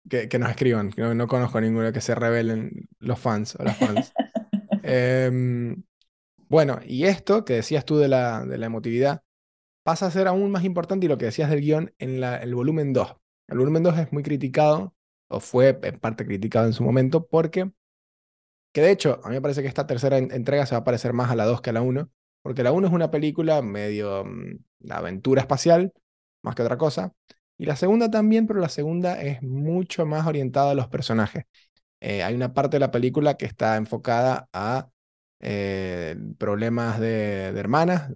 que, 0.08 0.28
que, 0.28 0.38
nos 0.38 0.50
escriban, 0.50 0.92
no, 0.96 1.14
no 1.14 1.26
conozco 1.26 1.58
a 1.58 1.60
ninguno 1.60 1.92
que 1.92 2.00
se 2.00 2.14
rebelen 2.14 2.88
los 2.98 3.18
fans 3.18 3.56
o 3.56 3.64
las 3.64 3.76
fans. 3.76 4.12
Em, 4.90 5.82
bueno, 6.48 6.80
y 6.86 7.04
esto 7.04 7.44
que 7.44 7.54
decías 7.54 7.84
tú 7.84 7.98
de 7.98 8.08
la, 8.08 8.46
de 8.46 8.56
la 8.56 8.66
emotividad 8.66 9.22
pasa 9.82 10.06
a 10.06 10.10
ser 10.10 10.28
aún 10.28 10.50
más 10.50 10.64
importante 10.64 11.06
y 11.06 11.08
lo 11.08 11.18
que 11.18 11.26
decías 11.26 11.50
del 11.50 11.60
guion 11.60 11.94
en 11.98 12.20
la, 12.20 12.36
el 12.36 12.54
volumen 12.54 12.92
2. 12.92 13.16
El 13.48 13.58
volumen 13.58 13.82
2 13.82 13.98
es 13.98 14.12
muy 14.12 14.22
criticado, 14.22 14.94
o 15.28 15.40
fue 15.40 15.78
en 15.82 15.98
parte 15.98 16.24
criticado 16.26 16.66
en 16.66 16.72
su 16.72 16.84
momento, 16.84 17.26
porque, 17.26 17.70
que 18.72 18.80
de 18.80 18.90
hecho, 18.90 19.20
a 19.24 19.28
mí 19.28 19.34
me 19.34 19.42
parece 19.42 19.62
que 19.62 19.68
esta 19.68 19.86
tercera 19.86 20.18
entrega 20.18 20.66
se 20.66 20.74
va 20.74 20.80
a 20.80 20.84
parecer 20.84 21.12
más 21.12 21.30
a 21.30 21.36
la 21.36 21.44
2 21.44 21.60
que 21.60 21.70
a 21.70 21.72
la 21.72 21.82
1, 21.82 22.10
porque 22.42 22.62
la 22.62 22.72
1 22.72 22.86
es 22.86 22.92
una 22.92 23.10
película 23.10 23.62
medio 23.62 24.24
de 24.78 24.94
aventura 24.94 25.40
espacial, 25.42 25.92
más 26.42 26.54
que 26.54 26.62
otra 26.62 26.78
cosa, 26.78 27.14
y 27.58 27.66
la 27.66 27.76
segunda 27.76 28.10
también, 28.10 28.46
pero 28.46 28.60
la 28.60 28.68
segunda 28.68 29.20
es 29.20 29.42
mucho 29.42 30.06
más 30.06 30.26
orientada 30.26 30.70
a 30.72 30.74
los 30.74 30.88
personajes. 30.88 31.44
Eh, 32.00 32.22
hay 32.22 32.34
una 32.34 32.54
parte 32.54 32.76
de 32.76 32.80
la 32.80 32.90
película 32.92 33.36
que 33.36 33.46
está 33.46 33.76
enfocada 33.76 34.48
a 34.52 34.88
eh, 35.40 36.16
problemas 36.38 37.00
de, 37.00 37.46
hermanas, 37.46 38.10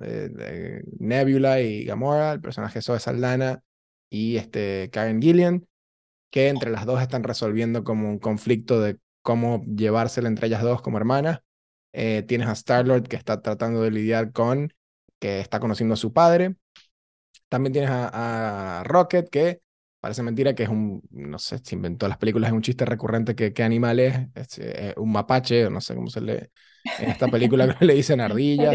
Nebula 0.99 1.61
y 1.61 1.85
Gamora, 1.85 2.33
el 2.33 2.41
personaje 2.41 2.83
Zoe 2.83 3.01
Saldana 3.01 3.63
y 4.09 4.37
este, 4.37 4.91
Karen 4.93 5.21
Gillian, 5.21 5.67
que 6.31 6.49
entre 6.49 6.71
las 6.71 6.87
dos 6.87 7.03
están 7.03 7.25
resolviendo 7.25 7.85
como 7.85 8.09
un 8.09 8.19
conflicto 8.19 8.81
de 8.81 8.99
cómo 9.23 9.65
llevársela 9.65 10.29
entre 10.29 10.49
ellas 10.49 10.63
dos 10.63 10.83
como 10.83 10.99
hermanas. 10.99 11.41
Eh, 11.93 12.25
tienes 12.27 12.49
a 12.49 12.53
Star-Lord 12.53 13.05
que 13.09 13.17
está 13.17 13.43
tratando 13.43 13.83
de 13.83 13.91
lidiar 13.91 14.33
con 14.33 14.73
que 15.19 15.41
está 15.41 15.61
conociendo 15.61 15.95
a 15.95 15.97
su 15.97 16.13
padre. 16.13 16.57
También 17.53 17.75
tienes 17.75 17.91
a, 17.93 18.83
Rocket 18.83 19.29
que 19.29 19.61
parece 20.01 20.23
mentira 20.23 20.55
que 20.55 20.63
es 20.63 20.71
un, 20.71 21.03
no 21.11 21.39
sé, 21.39 21.59
se 21.59 21.75
inventó 21.75 22.09
las 22.09 22.17
películas, 22.17 22.49
es 22.49 22.55
un 22.55 22.63
chiste 22.63 22.87
recurrente 22.87 23.35
que 23.35 23.53
qué 23.53 23.63
animal 23.63 24.01
es, 24.01 24.27
es, 24.35 24.59
eh, 24.59 24.95
un 24.97 25.13
mapache, 25.13 25.69
no 25.69 25.83
sé 25.83 25.95
cómo 25.95 26.09
se 26.09 26.23
le... 26.23 26.51
En 26.99 27.11
esta 27.11 27.29
película 27.29 27.77
le 27.79 27.93
dicen 27.93 28.21
ardilla. 28.23 28.73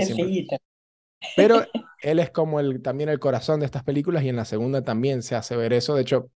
Pero 1.35 1.65
él 2.03 2.19
es 2.19 2.29
como 2.29 2.59
el, 2.59 2.83
también 2.83 3.09
el 3.09 3.17
corazón 3.17 3.61
de 3.61 3.65
estas 3.65 3.83
películas 3.83 4.21
y 4.21 4.29
en 4.29 4.35
la 4.35 4.45
segunda 4.45 4.83
también 4.83 5.23
se 5.23 5.33
hace 5.33 5.55
ver 5.57 5.73
eso. 5.73 5.95
De 5.95 6.03
hecho, 6.03 6.29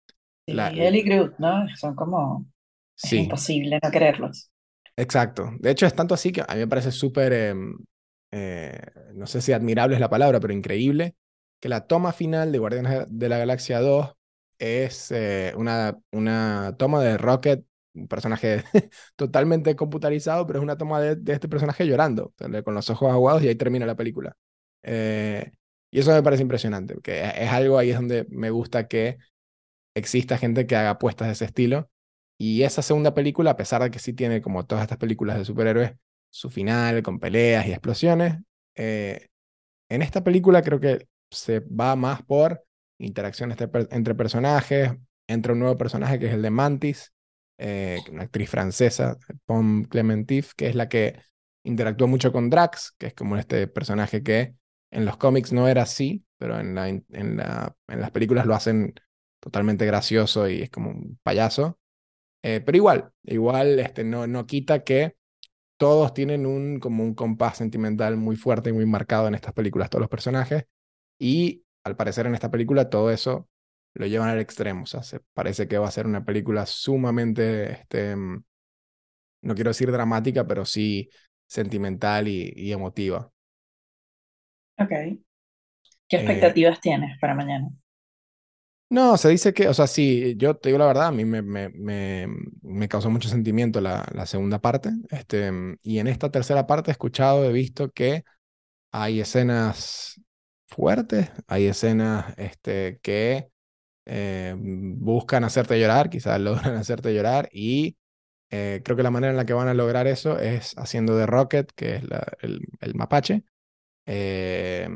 la, 0.48 0.70
él 0.70 0.96
y 0.96 1.02
Groot, 1.02 1.40
¿no? 1.40 1.68
Son 1.76 1.94
como... 1.94 2.46
Es 2.96 3.12
imposible 3.12 3.80
no 3.84 3.92
quererlos. 3.92 4.50
Exacto. 4.96 5.52
De 5.60 5.72
hecho, 5.72 5.86
es 5.86 5.94
tanto 5.94 6.14
así 6.14 6.32
que 6.32 6.40
a 6.40 6.54
mí 6.54 6.60
me 6.62 6.68
parece 6.70 6.94
súper, 6.94 7.34
em, 7.34 7.76
eh, 8.32 8.80
no 9.14 9.28
sé 9.28 9.42
si 9.42 9.52
admirable 9.52 9.96
es 9.96 10.00
la 10.00 10.10
palabra, 10.10 10.40
pero 10.40 10.54
increíble, 10.54 11.16
que 11.60 11.70
la 11.70 11.88
toma 11.88 12.14
final 12.14 12.52
de 12.52 12.60
Guardianes 12.60 13.06
de 13.10 13.30
la 13.30 13.38
Galaxia 13.38 13.80
2 13.82 14.16
es 14.60 15.12
eh, 15.12 15.54
una, 15.56 15.98
una 16.12 16.76
toma 16.78 17.02
de 17.02 17.18
Rocket, 17.18 17.66
un 17.94 18.08
personaje 18.08 18.64
totalmente 19.16 19.76
computarizado, 19.76 20.46
pero 20.46 20.60
es 20.60 20.64
una 20.64 20.78
toma 20.78 21.02
de, 21.02 21.34
este 21.34 21.50
personaje 21.50 21.86
llorando, 21.88 22.34
con 22.64 22.74
los 22.74 22.90
ojos 22.90 23.12
aguados 23.12 23.44
y 23.44 23.48
ahí 23.48 23.56
termina 23.56 23.86
la 23.86 23.96
película. 23.96 24.36
Eh, 24.84 25.52
y 25.92 26.00
eso 26.00 26.12
me 26.14 26.24
parece 26.24 26.44
impresionante, 26.44 26.94
porque 26.94 27.22
es 27.36 27.50
algo 27.50 27.78
ahí 27.78 27.90
es 27.92 27.96
donde 27.96 28.26
me 28.30 28.52
gusta 28.52 28.88
que 28.88 29.18
exista 29.96 30.38
gente 30.38 30.68
que 30.68 30.76
haga 30.76 30.92
apuestas 30.92 31.28
de 31.28 31.34
ese 31.34 31.46
estilo. 31.46 31.90
Y 32.38 32.64
esa 32.64 32.82
segunda 32.82 33.14
película, 33.14 33.52
a 33.52 33.58
pesar 33.58 33.84
de 33.84 33.92
que 33.92 34.00
sí 34.00 34.14
tiene 34.14 34.42
como 34.42 34.66
todas 34.66 34.84
estas 34.84 34.98
películas 34.98 35.38
de 35.38 35.46
superhéroes, 35.46 35.94
su 36.30 36.50
final 36.50 37.04
con 37.04 37.20
peleas 37.20 37.68
y 37.68 37.72
explosiones, 37.72 38.38
eh, 38.76 39.28
en 39.90 40.02
esta 40.02 40.24
película 40.24 40.62
creo 40.62 40.80
que 40.80 41.08
se 41.32 41.60
va 41.60 41.96
más 41.96 42.24
por 42.24 42.64
interacciones 42.98 43.58
entre 43.92 44.16
personajes, 44.16 44.92
entra 45.28 45.54
un 45.54 45.60
nuevo 45.60 45.78
personaje 45.78 46.20
que 46.20 46.28
es 46.28 46.34
el 46.34 46.42
de 46.42 46.50
Mantis, 46.50 47.14
eh, 47.58 48.00
una 48.12 48.24
actriz 48.24 48.50
francesa, 48.50 49.18
Pom 49.46 49.84
Clementif, 49.84 50.54
que 50.56 50.68
es 50.68 50.76
la 50.76 50.90
que 50.90 51.22
interactúa 51.64 52.08
mucho 52.08 52.32
con 52.32 52.50
Drax, 52.50 52.96
que 52.98 53.08
es 53.08 53.14
como 53.14 53.38
este 53.38 53.68
personaje 53.68 54.24
que 54.24 54.56
en 54.92 55.06
los 55.06 55.18
cómics 55.18 55.54
no 55.54 55.68
era 55.68 55.84
así, 55.84 56.24
pero 56.38 56.60
en 56.60 56.76
las 57.38 58.12
películas 58.12 58.46
lo 58.46 58.56
hacen 58.56 58.94
totalmente 59.40 59.86
gracioso 59.86 60.50
y 60.50 60.62
es 60.64 60.70
como 60.70 60.90
un 60.90 61.20
payaso. 61.24 61.80
Eh, 62.42 62.62
pero 62.66 62.78
igual, 62.78 63.12
igual 63.24 63.80
este, 63.80 64.04
no, 64.04 64.28
no 64.28 64.46
quita 64.46 64.84
que 64.84 65.16
todos 65.78 66.14
tienen 66.14 66.46
un, 66.46 66.80
como 66.80 67.04
un 67.04 67.16
compás 67.16 67.58
sentimental 67.58 68.18
muy 68.18 68.36
fuerte 68.36 68.70
y 68.70 68.74
muy 68.74 68.86
marcado 68.86 69.28
en 69.28 69.36
estas 69.36 69.54
películas, 69.54 69.90
todos 69.90 70.02
los 70.02 70.10
personajes. 70.10 70.66
Y 71.20 71.64
al 71.84 71.96
parecer 71.96 72.26
en 72.26 72.34
esta 72.34 72.50
película 72.50 72.90
todo 72.90 73.12
eso 73.12 73.48
lo 73.94 74.08
llevan 74.08 74.30
al 74.30 74.40
extremo. 74.40 74.84
O 74.84 74.86
sea, 74.86 75.04
se 75.04 75.20
parece 75.34 75.68
que 75.68 75.78
va 75.78 75.88
a 75.88 75.92
ser 75.92 76.08
una 76.08 76.24
película 76.24 76.66
sumamente, 76.66 77.74
este, 77.74 78.16
mm, 78.16 78.44
no 79.42 79.56
quiero 79.56 79.70
decir 79.70 79.92
dramática, 79.92 80.48
pero 80.48 80.66
sí 80.66 81.10
sentimental 81.48 82.28
y, 82.28 82.72
emotiva. 82.72 83.32
Ok. 84.78 84.90
¿Qué 84.90 86.18
eh, 86.18 86.20
expectativas 86.20 86.80
tienes 86.80 87.20
para 87.20 87.36
mañana? 87.36 87.70
No, 88.92 89.18
se 89.18 89.30
dice 89.30 89.54
que, 89.54 89.68
o 89.68 89.74
sea, 89.74 89.86
sí, 89.86 90.36
yo 90.38 90.56
te 90.56 90.70
digo 90.70 90.80
la 90.80 90.88
verdad, 90.88 91.08
a 91.08 91.12
mí 91.12 91.24
me, 91.24 91.44
me, 91.44 91.70
me, 91.70 92.28
me 92.64 92.88
causó 92.88 93.12
mucho 93.12 93.30
sentimiento 93.30 93.82
la, 93.82 94.08
la, 94.14 94.26
segunda 94.26 94.60
parte. 94.60 94.90
Este, 95.12 95.52
y 95.84 96.00
en 96.00 96.08
esta 96.08 96.32
tercera 96.32 96.66
parte 96.66 96.90
he 96.90 96.94
escuchado, 96.94 97.46
he 97.46 97.52
visto 97.52 97.92
que 97.92 98.24
hay 98.92 99.20
escenas 99.20 100.20
fuertes, 100.70 101.32
hay 101.48 101.66
escenas 101.66 102.34
este, 102.38 103.00
que 103.02 103.52
eh, 104.06 104.56
buscan 104.58 105.44
hacerte 105.44 105.80
llorar, 105.80 106.10
quizás 106.10 106.40
logran 106.42 106.76
hacerte 106.76 107.14
llorar, 107.14 107.50
y 107.52 107.98
eh, 108.52 108.82
creo 108.84 108.98
que 108.98 109.04
la 109.04 109.12
manera 109.12 109.32
en 109.32 109.38
la 109.38 109.46
que 109.46 109.54
van 109.54 109.68
a 109.68 109.74
lograr 109.74 110.08
eso 110.08 110.40
es 110.40 110.74
haciendo 110.78 111.16
de 111.16 111.26
Rocket, 111.26 111.72
que 111.76 111.98
es 111.98 112.04
el, 112.42 112.68
el, 112.80 112.96
mapache, 112.96 113.44
eh, 114.06 114.90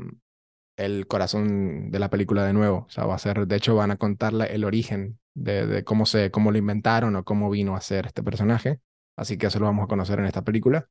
el 0.77 1.07
corazón 1.07 1.91
de 1.91 1.99
la 1.99 2.09
película 2.09 2.45
de 2.45 2.53
nuevo. 2.53 2.86
O 2.88 2.89
sea, 2.89 3.05
va 3.05 3.15
a 3.15 3.19
ser, 3.19 3.45
de 3.47 3.55
hecho, 3.55 3.75
van 3.75 3.91
a 3.91 3.97
contarle 3.97 4.53
el 4.53 4.63
origen 4.63 5.19
de, 5.36 5.83
cómo, 5.83 6.05
se, 6.05 6.31
cómo 6.31 6.51
lo 6.51 6.57
inventaron 6.57 7.15
o 7.15 7.23
cómo 7.23 7.49
vino 7.49 7.75
a 7.75 7.81
ser 7.81 8.07
este 8.07 8.23
personaje. 8.23 8.79
Así 9.15 9.38
que 9.38 9.47
eso 9.47 9.59
lo 9.59 9.65
vamos 9.65 9.86
a 9.86 9.88
conocer 9.88 10.19
en 10.19 10.25
esta 10.25 10.43
película. 10.43 10.89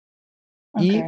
Y 0.78 1.02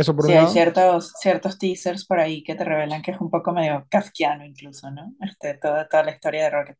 eso 0.00 0.14
por 0.16 0.26
sí, 0.26 0.32
un 0.32 0.34
lado. 0.34 0.46
hay 0.46 0.46
ciertos, 0.48 1.12
ciertos 1.20 1.58
teasers 1.58 2.06
por 2.06 2.20
ahí 2.20 2.42
que 2.44 2.54
te 2.54 2.64
revelan 2.64 3.02
que 3.02 3.12
es 3.12 3.20
un 3.20 3.30
poco 3.30 3.52
medio 3.52 3.86
kafkiano 3.90 4.44
incluso, 4.44 4.90
¿no? 4.90 5.14
Este, 5.20 5.54
toda, 5.54 5.88
toda 5.88 6.04
la 6.04 6.12
historia 6.12 6.44
de 6.44 6.50
Rocket. 6.50 6.78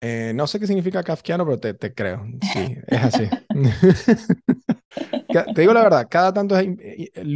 Eh, 0.00 0.32
no 0.34 0.46
sé 0.46 0.60
qué 0.60 0.66
significa 0.66 1.02
kafkiano, 1.02 1.46
pero 1.46 1.58
te, 1.58 1.72
te 1.74 1.94
creo. 1.94 2.26
Sí, 2.52 2.76
es 2.86 3.02
así. 3.02 3.30
te 5.54 5.60
digo 5.60 5.72
la 5.72 5.82
verdad, 5.82 6.06
cada 6.10 6.32
tanto 6.32 6.56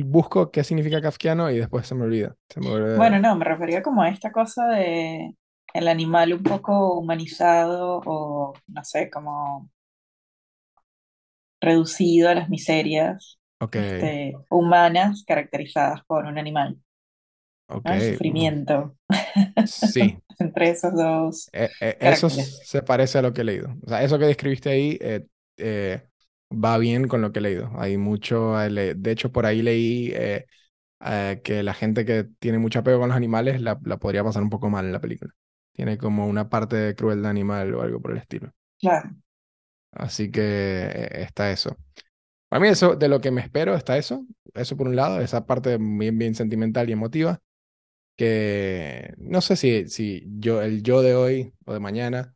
busco 0.05 0.51
qué 0.51 0.62
significa 0.64 1.01
kafkiano 1.01 1.51
y 1.51 1.59
después 1.59 1.87
se 1.87 1.94
me 1.94 2.05
olvida. 2.05 2.37
Se 2.49 2.61
me 2.61 2.68
Bueno, 2.97 3.18
no, 3.21 3.37
me 3.37 3.44
refería 3.44 3.83
como 3.83 4.03
a 4.03 4.11
esta 4.11 4.33
cosa 4.33 4.66
de 4.66 5.35
el 5.75 5.88
animal 5.88 6.35
un 6.35 6.42
poco 6.42 6.99
humanizado 6.99 8.01
o, 8.05 8.53
no 8.66 8.85
sé, 8.85 9.11
como 9.11 9.71
reducido 11.61 12.29
a 12.31 12.35
las 12.35 12.49
miserias 12.49 13.38
este, 13.61 14.35
humanas 14.51 15.25
caracterizadas 15.27 16.05
por 16.05 16.25
un 16.25 16.38
animal. 16.38 16.79
El 17.85 18.12
sufrimiento. 18.12 18.97
Sí. 19.66 20.18
Entre 20.38 20.71
esos 20.71 20.94
dos. 20.94 21.51
Eh, 21.53 21.68
eh, 21.81 21.97
eso 22.01 22.31
se 22.31 22.83
parece 22.83 23.18
a 23.18 23.23
lo 23.23 23.33
que 23.33 23.42
he 23.42 23.44
leído. 23.44 23.77
O 23.83 23.88
sea, 23.88 24.03
eso 24.03 24.18
que 24.18 24.27
describiste 24.27 24.71
ahí 24.71 24.99
eh, 25.57 26.03
va 26.51 26.79
bien 26.79 27.09
con 27.09 27.21
lo 27.21 27.33
que 27.33 27.40
he 27.40 27.42
leído. 27.42 27.71
Hay 27.77 27.97
mucho. 27.97 28.55
De 28.57 29.11
hecho, 29.11 29.33
por 29.33 29.47
ahí 29.47 29.62
leí 29.62 30.14
que 31.42 31.62
la 31.62 31.75
gente 31.75 32.05
que 32.05 32.27
tiene 32.38 32.59
mucho 32.59 32.79
apego 32.79 33.01
con 33.01 33.09
los 33.09 33.16
animales 33.16 33.61
la, 33.61 33.79
la, 33.85 33.99
podría 33.99 34.25
pasar 34.25 34.42
un 34.42 34.51
poco 34.51 34.71
mal 34.71 34.87
en 34.87 34.92
la 34.92 35.01
película. 35.01 35.33
Tiene 35.73 35.99
como 35.99 36.27
una 36.27 36.49
parte 36.49 36.77
de 36.77 36.94
cruel 36.94 37.23
de 37.23 37.29
animal 37.29 37.75
o 37.75 37.83
algo 37.83 38.01
por 38.01 38.12
el 38.12 38.18
estilo. 38.18 38.53
Claro. 38.81 39.11
Así 39.92 40.31
que 40.31 41.09
está 41.12 41.51
eso. 41.51 41.77
Para 42.49 42.61
mí, 42.61 42.69
eso, 42.69 42.97
de 42.97 43.09
lo 43.09 43.21
que 43.21 43.31
me 43.31 43.41
espero 43.43 43.75
está 43.75 43.99
eso. 43.99 44.27
Eso 44.55 44.77
por 44.77 44.89
un 44.89 44.97
lado, 44.97 45.21
esa 45.21 45.47
parte 45.47 45.77
bien, 45.79 46.19
bien 46.19 46.35
sentimental 46.35 46.89
y 46.89 46.93
emotiva 46.93 47.41
que 48.17 49.15
no 49.19 49.41
sé 49.41 49.55
si, 49.57 49.89
si 49.89 50.25
yo, 50.41 50.61
el 50.63 50.83
yo 50.83 51.03
de 51.03 51.15
hoy 51.15 51.53
o 51.67 51.73
de 51.75 51.81
mañana 51.81 52.35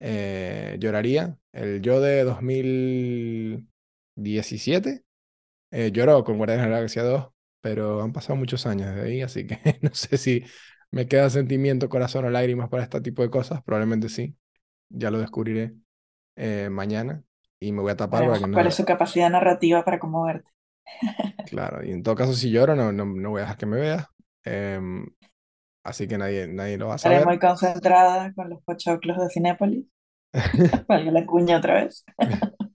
eh, 0.00 0.76
lloraría. 0.80 1.38
El 1.52 1.80
yo 1.82 2.00
de 2.00 2.24
2017 2.24 5.04
eh, 5.72 5.90
lloró 5.92 6.22
con 6.24 6.36
Guardianes 6.38 6.64
de 6.66 6.70
la 6.70 6.76
Galaxia 6.76 7.02
2, 7.04 7.28
pero 7.60 8.02
han 8.02 8.12
pasado 8.12 8.36
muchos 8.36 8.66
años 8.66 8.94
de 8.94 9.02
ahí, 9.02 9.22
así 9.22 9.46
que 9.46 9.60
no 9.82 9.90
sé 9.94 10.18
si 10.18 10.44
me 10.90 11.06
queda 11.08 11.30
sentimiento, 11.30 11.88
corazón 11.88 12.24
o 12.26 12.30
lágrimas 12.30 12.68
para 12.68 12.82
este 12.84 13.00
tipo 13.00 13.22
de 13.22 13.30
cosas. 13.30 13.62
Probablemente 13.64 14.08
sí. 14.08 14.36
Ya 14.90 15.10
lo 15.10 15.18
descubriré 15.18 15.74
eh, 16.36 16.68
mañana 16.70 17.24
y 17.66 17.72
me 17.72 17.82
voy 17.82 17.92
a 17.92 17.96
tapar 17.96 18.26
para 18.26 18.38
que 18.38 18.46
no... 18.46 18.52
¿Cuál 18.52 18.68
es 18.68 18.74
su 18.74 18.84
capacidad 18.84 19.28
narrativa 19.28 19.84
para 19.84 19.98
conmoverte? 19.98 20.50
Claro, 21.50 21.84
y 21.84 21.92
en 21.92 22.02
todo 22.02 22.16
caso, 22.16 22.32
si 22.32 22.50
lloro, 22.50 22.74
no, 22.74 22.92
no, 22.92 23.04
no 23.04 23.30
voy 23.30 23.38
a 23.38 23.42
dejar 23.42 23.56
que 23.56 23.66
me 23.66 23.76
vea. 23.76 24.10
Em, 24.44 25.06
así 25.84 26.08
que 26.08 26.18
nadie, 26.18 26.48
nadie 26.48 26.76
lo 26.76 26.88
va 26.88 26.94
a 26.94 26.98
saber. 26.98 27.18
Estaré 27.18 27.36
muy 27.36 27.38
concentrada 27.38 28.32
con 28.34 28.50
los 28.50 28.62
pochoclos 28.62 29.16
de 29.18 29.30
Cinépolis. 29.30 29.86
Valga 30.88 31.10
la 31.12 31.24
cuña 31.24 31.58
otra 31.58 31.84
vez. 31.84 32.04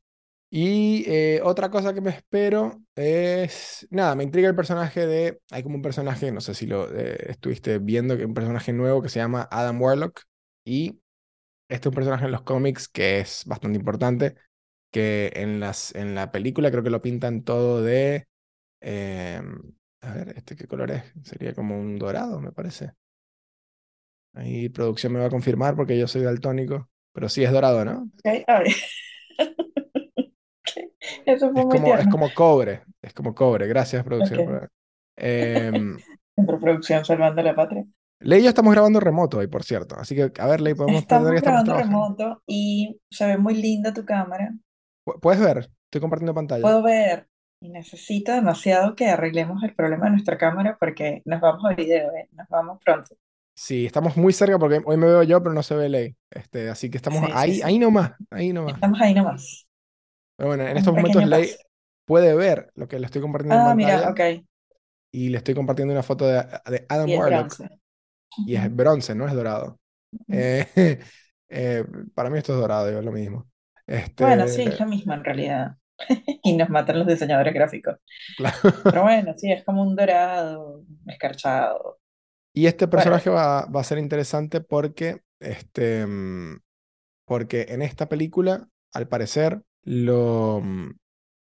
y 0.50 1.04
eh, 1.08 1.42
otra 1.44 1.70
cosa 1.70 1.94
que 1.94 2.00
me 2.00 2.12
espero 2.12 2.82
es. 2.96 3.88
Nada, 3.92 4.16
me 4.16 4.24
intriga 4.24 4.48
el 4.48 4.56
personaje 4.56 5.06
de. 5.06 5.42
Hay 5.52 5.64
como 5.64 5.76
un 5.76 5.82
personaje, 5.82 6.32
no 6.32 6.40
sé 6.40 6.54
si 6.54 6.66
lo 6.66 6.88
eh, 6.94 7.32
estuviste 7.32 7.80
viendo, 7.80 8.18
que 8.18 8.26
un 8.26 8.34
personaje 8.34 8.72
nuevo 8.72 9.02
que 9.02 9.10
se 9.10 9.20
llama 9.20 9.48
Adam 9.52 9.82
Warlock. 9.82 10.22
Y 10.64 11.02
este 11.68 11.88
es 11.88 11.92
un 11.92 11.96
personaje 11.96 12.26
en 12.26 12.32
los 12.32 12.44
cómics 12.44 12.88
que 12.88 13.20
es 13.20 13.44
bastante 13.46 13.78
importante. 13.78 14.36
Que 14.92 15.32
en, 15.36 15.60
las, 15.60 15.96
en 15.96 16.16
la 16.16 16.32
película 16.32 16.70
creo 16.70 16.84
que 16.84 16.90
lo 16.90 17.02
pintan 17.02 17.44
todo 17.44 17.82
de. 17.82 18.28
Em, 18.82 19.74
a 20.02 20.14
ver, 20.14 20.34
¿este 20.38 20.56
qué 20.56 20.68
color 20.68 20.92
es? 20.92 21.04
Sería 21.24 21.54
como 21.54 21.80
un 21.80 21.98
dorado, 21.98 22.40
me 22.42 22.52
parece. 22.52 22.94
Ahí 24.34 24.70
producción 24.70 25.14
me 25.14 25.20
va 25.20 25.26
a 25.26 25.32
confirmar 25.32 25.76
porque 25.76 25.98
yo 25.98 26.08
soy 26.08 26.24
daltónico. 26.24 26.90
Pero 27.14 27.30
sí 27.30 27.44
es 27.44 27.52
dorado, 27.52 27.84
¿no? 27.84 28.10
Okay. 28.20 28.44
A 28.48 28.60
ver. 28.60 28.68
Eso 31.26 31.52
fue 31.52 31.62
es, 31.62 31.66
muy 31.66 31.78
como, 31.78 31.96
es 31.96 32.08
como 32.08 32.34
cobre. 32.34 32.84
Es 33.02 33.14
como 33.14 33.36
cobre. 33.36 33.68
Gracias, 33.68 34.04
producción. 34.04 34.70
Eh, 35.18 35.72
producción 36.60 37.04
salvando 37.06 37.42
la 37.42 37.56
patria. 37.56 37.86
Ley 38.20 38.42
y 38.42 38.44
yo 38.44 38.50
estamos 38.50 38.72
grabando 38.74 39.00
remoto 39.00 39.40
hoy, 39.40 39.48
por 39.48 39.64
cierto. 39.64 39.96
Así 39.98 40.16
que, 40.16 40.32
a 40.40 40.48
ver, 40.48 40.62
Ley, 40.62 40.76
podemos 40.76 41.02
Estamos 41.02 41.32
grabando 41.32 41.76
remoto 41.76 42.44
y 42.46 43.00
se 43.10 43.26
ve 43.26 43.38
muy 43.38 43.56
linda 43.56 43.94
tu 43.94 44.06
cámara. 44.06 44.54
¿Puedes 45.04 45.42
ver? 45.42 45.70
Estoy 45.86 46.02
compartiendo 46.02 46.34
pantalla. 46.34 46.62
Puedo 46.62 46.84
ver. 46.84 47.28
Y 47.64 47.70
necesito 47.70 48.32
demasiado 48.32 48.96
que 48.96 49.08
arreglemos 49.08 49.62
el 49.64 49.76
problema 49.76 50.06
de 50.06 50.12
nuestra 50.12 50.38
cámara 50.38 50.78
porque 50.80 51.22
nos 51.26 51.42
vamos 51.42 51.64
a 51.66 51.76
video, 51.76 52.12
¿eh? 52.14 52.28
Nos 52.32 52.48
vamos 52.50 52.80
pronto. 52.84 53.16
Sí, 53.54 53.86
estamos 53.86 54.18
muy 54.18 54.34
cerca 54.34 54.58
porque 54.58 54.82
hoy 54.84 54.98
me 54.98 55.06
veo 55.06 55.22
yo, 55.24 55.44
pero 55.44 55.54
no 55.54 55.62
se 55.62 55.76
ve 55.76 55.90
Ley. 55.90 56.16
Este, 56.32 56.70
así 56.70 56.90
que 56.90 56.98
estamos 56.98 57.30
ahí, 57.34 57.62
ahí 57.62 57.78
nomás, 57.78 58.14
ahí 58.32 58.52
nomás. 58.52 58.74
Estamos 58.74 59.00
ahí 59.02 59.14
nomás. 59.14 59.68
Pero 60.38 60.48
bueno, 60.48 60.66
en 60.66 60.78
estos 60.78 60.94
momentos 60.94 61.24
Ley 61.28 61.52
puede 62.06 62.34
ver 62.36 62.72
lo 62.76 62.88
que 62.88 62.98
le 62.98 63.06
estoy 63.06 63.22
compartiendo 63.22 63.62
en 63.62 63.68
Ah, 63.68 63.76
mira, 63.76 64.10
ok. 64.10 64.44
Y 65.12 65.30
le 65.30 65.38
estoy 65.38 65.54
compartiendo 65.54 65.94
una 65.94 66.04
foto 66.04 66.26
de, 66.26 66.44
de 66.66 66.86
Adam 66.90 67.10
Y 67.10 67.18
Warlock. 67.18 67.58
bronce. 67.58 67.70
Y 68.48 68.56
es 68.56 68.76
bronce, 68.76 69.14
no 69.14 69.28
es 69.28 69.34
dorado. 69.34 69.80
Eh, 70.30 71.00
eh, 71.50 71.86
para 72.16 72.30
mí 72.30 72.38
esto 72.38 72.54
es 72.54 72.60
dorado, 72.60 72.90
es 72.90 73.06
lo 73.06 73.12
mismo. 73.12 73.48
Este, 73.88 74.26
Bueno, 74.26 74.48
sí, 74.48 74.64
es 74.64 74.80
lo 74.80 74.86
mismo 74.88 75.14
en 75.14 75.24
realidad. 75.24 75.78
Y 76.44 76.56
nos 76.58 76.70
matan 76.70 77.00
los 77.00 77.08
diseñadores 77.08 77.54
gráficos. 77.54 77.98
claro. 78.36 78.60
Pero 78.90 79.04
bueno, 79.04 79.34
sí, 79.38 79.52
es 79.52 79.64
como 79.66 79.84
un 79.84 79.96
dorado 79.96 80.84
escarchado. 81.08 82.00
Y 82.54 82.66
este 82.68 82.88
Bueno, 82.96 83.18
personaje 83.18 83.30
va, 83.30 83.66
va 83.68 83.82
a 83.82 83.84
ser 83.84 83.98
interesante 83.98 84.62
porque, 84.62 85.22
este, 85.40 86.06
mm, 86.06 86.60
porque 87.26 87.68
en 87.70 87.82
esta 87.84 88.10
película, 88.10 88.70
al 88.94 89.08
parecer, 89.10 89.62
lo, 89.84 90.62
mm, 90.64 90.92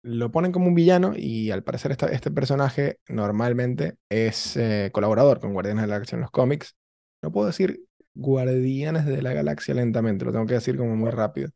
lo 0.04 0.32
ponen 0.32 0.52
como 0.54 0.68
un 0.68 0.76
villano 0.76 1.14
y 1.18 1.52
al 1.52 1.64
parecer 1.64 1.92
esta- 1.92 2.08
este 2.10 2.32
personaje 2.32 3.00
normalmente 3.10 3.98
es 4.10 4.58
eh, 4.58 4.92
colaborador 4.94 5.40
con 5.42 5.54
Guardianes 5.54 5.84
de 5.84 5.88
la 5.90 5.96
Galaxia 5.96 6.18
en 6.18 6.22
los 6.24 6.32
cómics. 6.32 6.76
No 7.24 7.32
puedo 7.32 7.48
decir 7.48 7.86
Guardianes 8.16 9.06
de 9.08 9.22
la 9.24 9.34
Galaxia 9.34 9.76
lentamente, 9.76 10.26
lo 10.26 10.32
tengo 10.34 10.48
que 10.48 10.56
decir 10.56 10.78
como 10.78 10.96
muy 10.98 11.12
rápido. 11.12 11.50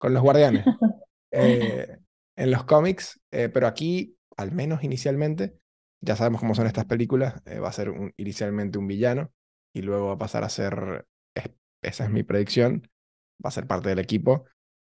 Con 0.00 0.14
los 0.14 0.22
Guardianes. 0.24 0.66
eh, 1.32 1.98
en 2.36 2.52
los 2.52 2.64
cómics, 2.64 3.20
eh, 3.32 3.50
pero 3.50 3.68
aquí, 3.68 4.18
al 4.38 4.52
menos 4.52 4.84
inicialmente, 4.84 5.54
ya 6.02 6.16
sabemos 6.16 6.40
cómo 6.42 6.56
son 6.56 6.66
estas 6.68 6.86
películas, 6.86 7.36
eh, 7.46 7.60
va 7.60 7.70
a 7.70 7.72
ser 7.72 7.90
un- 7.90 8.14
inicialmente 8.18 8.78
un 8.78 8.88
villano 8.88 9.32
y 9.74 9.82
luego 9.82 10.08
va 10.08 10.14
a 10.14 10.18
pasar 10.18 10.44
a 10.44 10.50
ser, 10.50 11.06
es- 11.34 11.50
esa 11.82 12.04
es 12.06 12.10
mi 12.10 12.24
predicción, 12.24 12.90
va 13.44 13.50
a 13.50 13.52
ser 13.52 13.68
parte 13.68 13.90
del 13.90 14.00
equipo. 14.00 14.46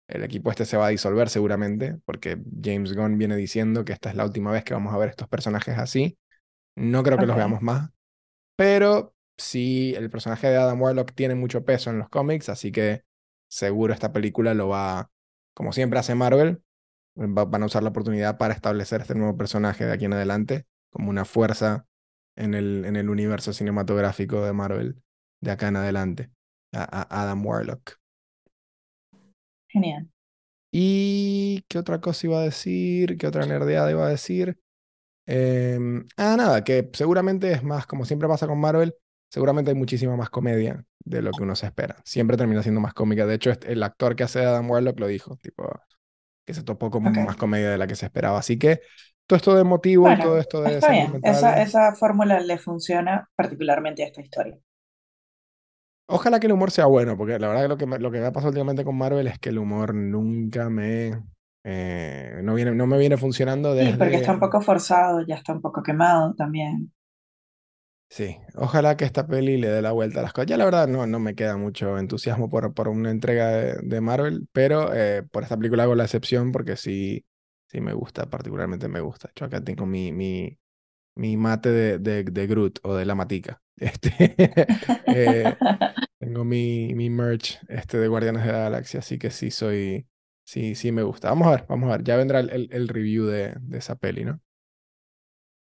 El 0.07 0.23
equipo 0.23 0.51
este 0.51 0.65
se 0.65 0.77
va 0.77 0.87
a 0.87 0.91
disolver 0.91 1.29
seguramente, 1.29 1.97
porque 2.05 2.39
James 2.63 2.93
Gunn 2.95 3.17
viene 3.19 3.37
diciendo 3.37 3.85
que 3.85 3.93
esta 3.93 4.09
es 4.11 4.15
la 4.17 4.25
última 4.25 4.51
vez 4.51 4.65
que 4.65 4.75
vamos 4.75 4.93
a 4.93 4.99
ver 4.99 5.09
estos 5.09 5.29
personajes 5.29 5.77
así. 5.79 6.17
No 6.75 7.03
creo 7.03 7.19
que 7.19 7.27
los 7.27 7.37
veamos 7.37 7.61
más, 7.63 7.89
pero 8.55 9.15
sí, 9.37 9.93
el 9.97 10.09
personaje 10.09 10.47
de 10.49 10.57
Adam 10.57 10.81
Warlock 10.81 11.13
tiene 11.13 11.35
mucho 11.35 11.65
peso 11.65 11.89
en 11.91 11.99
los 11.99 12.09
cómics, 12.09 12.49
así 12.49 12.71
que 12.71 13.03
seguro 13.51 13.93
esta 13.93 14.13
película 14.13 14.55
lo 14.55 14.69
va, 14.69 15.11
como 15.55 15.73
siempre 15.73 15.99
hace 15.99 16.15
Marvel, 16.15 16.63
va- 17.17 17.45
van 17.45 17.63
a 17.63 17.67
usar 17.67 17.83
la 17.83 17.89
oportunidad 17.89 18.37
para 18.39 18.53
establecer 18.53 19.01
este 19.01 19.15
nuevo 19.15 19.37
personaje 19.37 19.85
de 19.85 19.93
aquí 19.93 20.05
en 20.05 20.13
adelante 20.13 20.65
como 20.91 21.09
una 21.11 21.25
fuerza 21.25 21.87
en 22.37 22.55
el, 22.55 22.85
en 22.85 22.97
el 22.97 23.09
universo 23.09 23.53
cinematográfico 23.53 24.43
de 24.45 24.53
Marvel 24.53 25.03
de 25.41 25.51
acá 25.51 25.69
en 25.69 25.77
adelante, 25.77 26.31
a, 26.73 26.83
a 26.83 27.23
Adam 27.23 27.45
Warlock. 27.45 27.97
Genial. 29.73 30.07
¿Y 30.71 31.63
qué 31.67 31.79
otra 31.79 31.99
cosa 32.01 32.27
iba 32.27 32.39
a 32.39 32.43
decir? 32.43 33.17
¿Qué 33.17 33.27
otra 33.27 33.45
nerdeada 33.45 33.91
iba 33.91 34.05
a 34.05 34.09
decir? 34.09 34.59
Em, 35.27 36.07
ah, 36.17 36.35
nada, 36.37 36.63
que 36.63 36.89
seguramente 36.93 37.51
es 37.53 37.63
más, 37.63 37.87
como 37.87 38.05
siempre 38.05 38.27
pasa 38.29 38.47
con 38.47 38.59
Marvel, 38.59 38.95
seguramente 39.31 39.71
hay 39.71 39.77
muchísima 39.77 40.17
más 40.17 40.29
comedia 40.29 40.85
de 41.05 41.21
lo 41.21 41.31
que 41.31 41.43
uno 41.43 41.55
se 41.55 41.65
espera. 41.65 41.95
Siempre 42.05 42.37
termina 42.37 42.61
siendo 42.61 42.81
más 42.81 42.93
cómica. 42.93 43.25
De 43.25 43.35
hecho, 43.35 43.49
este- 43.49 43.71
el 43.71 43.81
actor 43.81 44.15
que 44.15 44.23
hace 44.25 44.39
de 44.39 44.45
Adam 44.45 44.69
Warlock 44.69 44.99
lo 44.99 45.07
dijo, 45.07 45.37
tipo, 45.37 45.71
que 46.45 46.53
se 46.53 46.63
topó 46.63 46.91
con 46.91 47.05
Ok. 47.07 47.17
más 47.25 47.37
comedia 47.37 47.71
de 47.71 47.77
la 47.77 47.87
que 47.87 47.95
se 47.95 48.05
esperaba. 48.05 48.39
Así 48.39 48.59
que 48.59 48.81
todo 49.25 49.37
esto 49.37 49.55
de 49.55 49.61
emotivo 49.61 50.11
y 50.11 50.19
todo 50.19 50.37
esto 50.37 50.61
de 50.61 50.75
está 50.75 50.91
bien. 50.91 51.21
Esa, 51.23 51.95
fórmula 51.95 52.39
le 52.41 52.57
funciona 52.57 53.29
particularmente 53.35 54.03
a 54.03 54.07
esta 54.07 54.21
historia. 54.21 54.57
Ojalá 56.07 56.39
que 56.41 56.47
el 56.47 56.53
humor 56.53 56.71
sea 56.71 56.87
bueno, 56.87 57.15
porque 57.15 57.39
la 57.39 57.47
verdad 57.47 57.61
que 57.63 57.67
lo 57.69 57.77
que 57.77 57.85
me, 57.85 57.97
lo 57.99 58.11
que 58.11 58.19
me 58.19 58.25
ha 58.25 58.31
pasado 58.33 58.49
últimamente 58.49 58.83
con 58.83 58.97
Marvel 58.97 59.27
es 59.27 59.39
que 59.39 59.47
el 59.49 59.59
humor 59.59 59.95
nunca 59.95 60.69
me, 60.69 61.23
eh, 61.63 62.41
no 62.43 62.53
viene, 62.53 62.71
no 62.75 62.85
me 62.85 62.97
viene 62.97 63.15
funcionando 63.17 63.73
Sí, 63.77 63.93
porque 63.97 64.15
está 64.17 64.31
un 64.33 64.39
desde... 64.39 64.39
poco 64.39 64.61
forzado, 64.61 65.25
ya 65.27 65.35
está 65.35 65.51
un 65.53 65.61
poco 65.61 65.83
quemado 65.83 66.33
también. 66.35 66.91
Sí, 68.13 68.35
ojalá 68.55 68.97
que 68.97 69.05
esta 69.05 69.25
peli 69.25 69.55
le 69.57 69.69
dé 69.69 69.81
la 69.81 69.93
vuelta 69.93 70.19
a 70.19 70.23
las 70.23 70.33
cosas. 70.33 70.47
Ya 70.49 70.57
la 70.57 70.65
verdad 70.65 70.85
no, 70.87 71.07
no 71.07 71.19
me 71.19 71.33
queda 71.33 71.55
mucho 71.55 71.97
entusiasmo 71.97 72.49
por, 72.49 72.73
por 72.73 72.89
una 72.89 73.09
entrega 73.09 73.47
de, 73.49 73.75
de 73.81 74.01
Marvel, 74.01 74.47
pero 74.51 74.93
eh, 74.93 75.23
por 75.31 75.43
esta 75.43 75.55
película 75.57 75.83
hago 75.83 75.95
la 75.95 76.03
excepción 76.03 76.51
porque 76.51 76.75
sí, 76.75 77.25
sí 77.67 77.79
me 77.79 77.93
gusta, 77.93 78.29
particularmente 78.29 78.89
me 78.89 78.99
gusta. 78.99 79.31
Yo 79.33 79.45
acá 79.45 79.63
tengo 79.63 79.85
mi, 79.85 80.11
mi, 80.11 80.57
mi 81.15 81.37
mate 81.37 81.69
de, 81.71 81.99
de, 81.99 82.23
de 82.25 82.47
Groot 82.47 82.79
o 82.83 82.95
de 82.95 83.05
la 83.05 83.15
matica. 83.15 83.61
Este, 83.81 84.35
eh, 85.09 85.59
tengo 86.19 86.45
mi, 86.45 86.93
mi 86.95 87.09
merch 87.09 87.59
este, 87.69 87.97
de 87.99 88.07
Guardianes 88.09 88.45
de 88.45 88.51
la 88.53 88.59
Galaxia, 88.59 89.01
así 89.01 89.19
que 89.19 89.31
sí 89.31 89.51
soy, 89.51 90.07
sí, 90.45 90.75
sí 90.75 90.91
me 90.93 91.03
gusta. 91.03 91.29
Vamos 91.29 91.47
a 91.47 91.51
ver, 91.51 91.65
vamos 91.69 91.89
a 91.89 91.97
ver. 91.97 92.03
Ya 92.05 92.17
vendrá 92.17 92.39
el, 92.41 92.49
el- 92.51 92.69
el 92.73 92.87
review 92.89 93.25
de, 93.27 93.55
de 93.61 93.77
esa 93.79 93.95
peli, 93.95 94.25
¿no? 94.25 94.41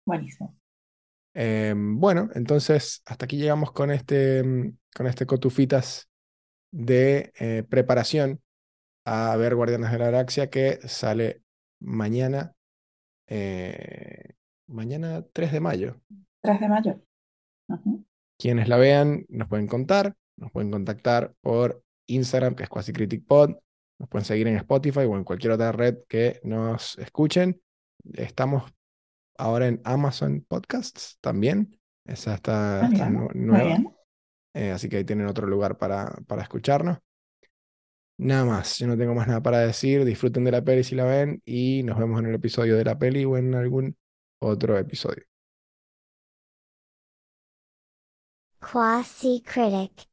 Buenísimo. 0.05 0.55
Em, 1.33 1.99
bueno, 1.99 2.29
entonces 2.35 3.01
hasta 3.05 3.25
aquí 3.25 3.37
llegamos 3.37 3.71
con 3.71 3.91
este, 3.91 4.43
mm, 4.43 4.77
con 4.95 5.07
este 5.07 5.25
cotufitas 5.25 6.09
de 6.71 7.31
eh, 7.39 7.63
preparación 7.69 8.41
a 9.05 9.35
ver 9.37 9.55
Guardianes 9.55 9.91
de 9.91 9.97
la 9.97 10.05
Galaxia 10.05 10.49
que 10.49 10.79
sale 10.87 11.41
mañana, 11.79 12.53
eh, 13.27 14.33
mañana 14.67 15.25
3 15.33 15.51
de 15.51 15.59
mayo. 15.59 16.01
3 16.41 16.59
de 16.59 16.69
mayo. 16.69 17.01
Quienes 18.37 18.67
la 18.67 18.77
vean 18.77 19.25
nos 19.29 19.47
pueden 19.47 19.67
contar, 19.67 20.15
nos 20.37 20.51
pueden 20.51 20.71
contactar 20.71 21.33
por 21.41 21.83
Instagram, 22.07 22.55
que 22.55 22.63
es 22.63 22.69
Quasi 22.69 22.91
Critic 22.91 23.25
Pod, 23.25 23.55
nos 23.99 24.09
pueden 24.09 24.25
seguir 24.25 24.47
en 24.47 24.57
Spotify 24.57 25.01
o 25.01 25.15
en 25.15 25.23
cualquier 25.23 25.53
otra 25.53 25.71
red 25.71 25.99
que 26.07 26.39
nos 26.43 26.97
escuchen. 26.97 27.61
Estamos 28.13 28.71
ahora 29.37 29.67
en 29.67 29.81
Amazon 29.83 30.45
Podcasts 30.47 31.17
también. 31.21 31.79
Esa 32.05 32.35
está, 32.35 32.85
Ah, 32.85 32.87
está 32.87 33.09
mira, 33.09 33.09
nu- 33.09 33.29
muy 33.49 33.61
nueva. 33.61 33.65
bien. 33.65 33.95
Eh, 34.53 34.71
así 34.71 34.89
que 34.89 34.97
ahí 34.97 35.05
tienen 35.05 35.27
otro 35.27 35.47
lugar 35.47 35.77
para, 35.77 36.07
para 36.27 36.43
escucharnos. 36.43 36.99
Nada 38.17 38.45
más, 38.45 38.77
yo 38.77 38.87
no 38.87 38.97
tengo 38.97 39.15
más 39.15 39.27
nada 39.27 39.41
para 39.41 39.59
decir. 39.59 40.05
Disfruten 40.05 40.43
de 40.43 40.51
la 40.51 40.63
peli 40.63 40.83
si 40.83 40.95
la 40.95 41.05
ven 41.05 41.41
y 41.45 41.81
nos 41.83 41.97
vemos 41.97 42.19
en 42.19 42.27
el 42.27 42.35
episodio 42.35 42.77
de 42.77 42.85
la 42.85 42.97
peli 42.99 43.25
o 43.25 43.37
en 43.37 43.55
algún 43.55 43.97
otro 44.39 44.77
episodio. 44.77 45.23
Quasi 48.61 49.41
critic. 49.41 50.07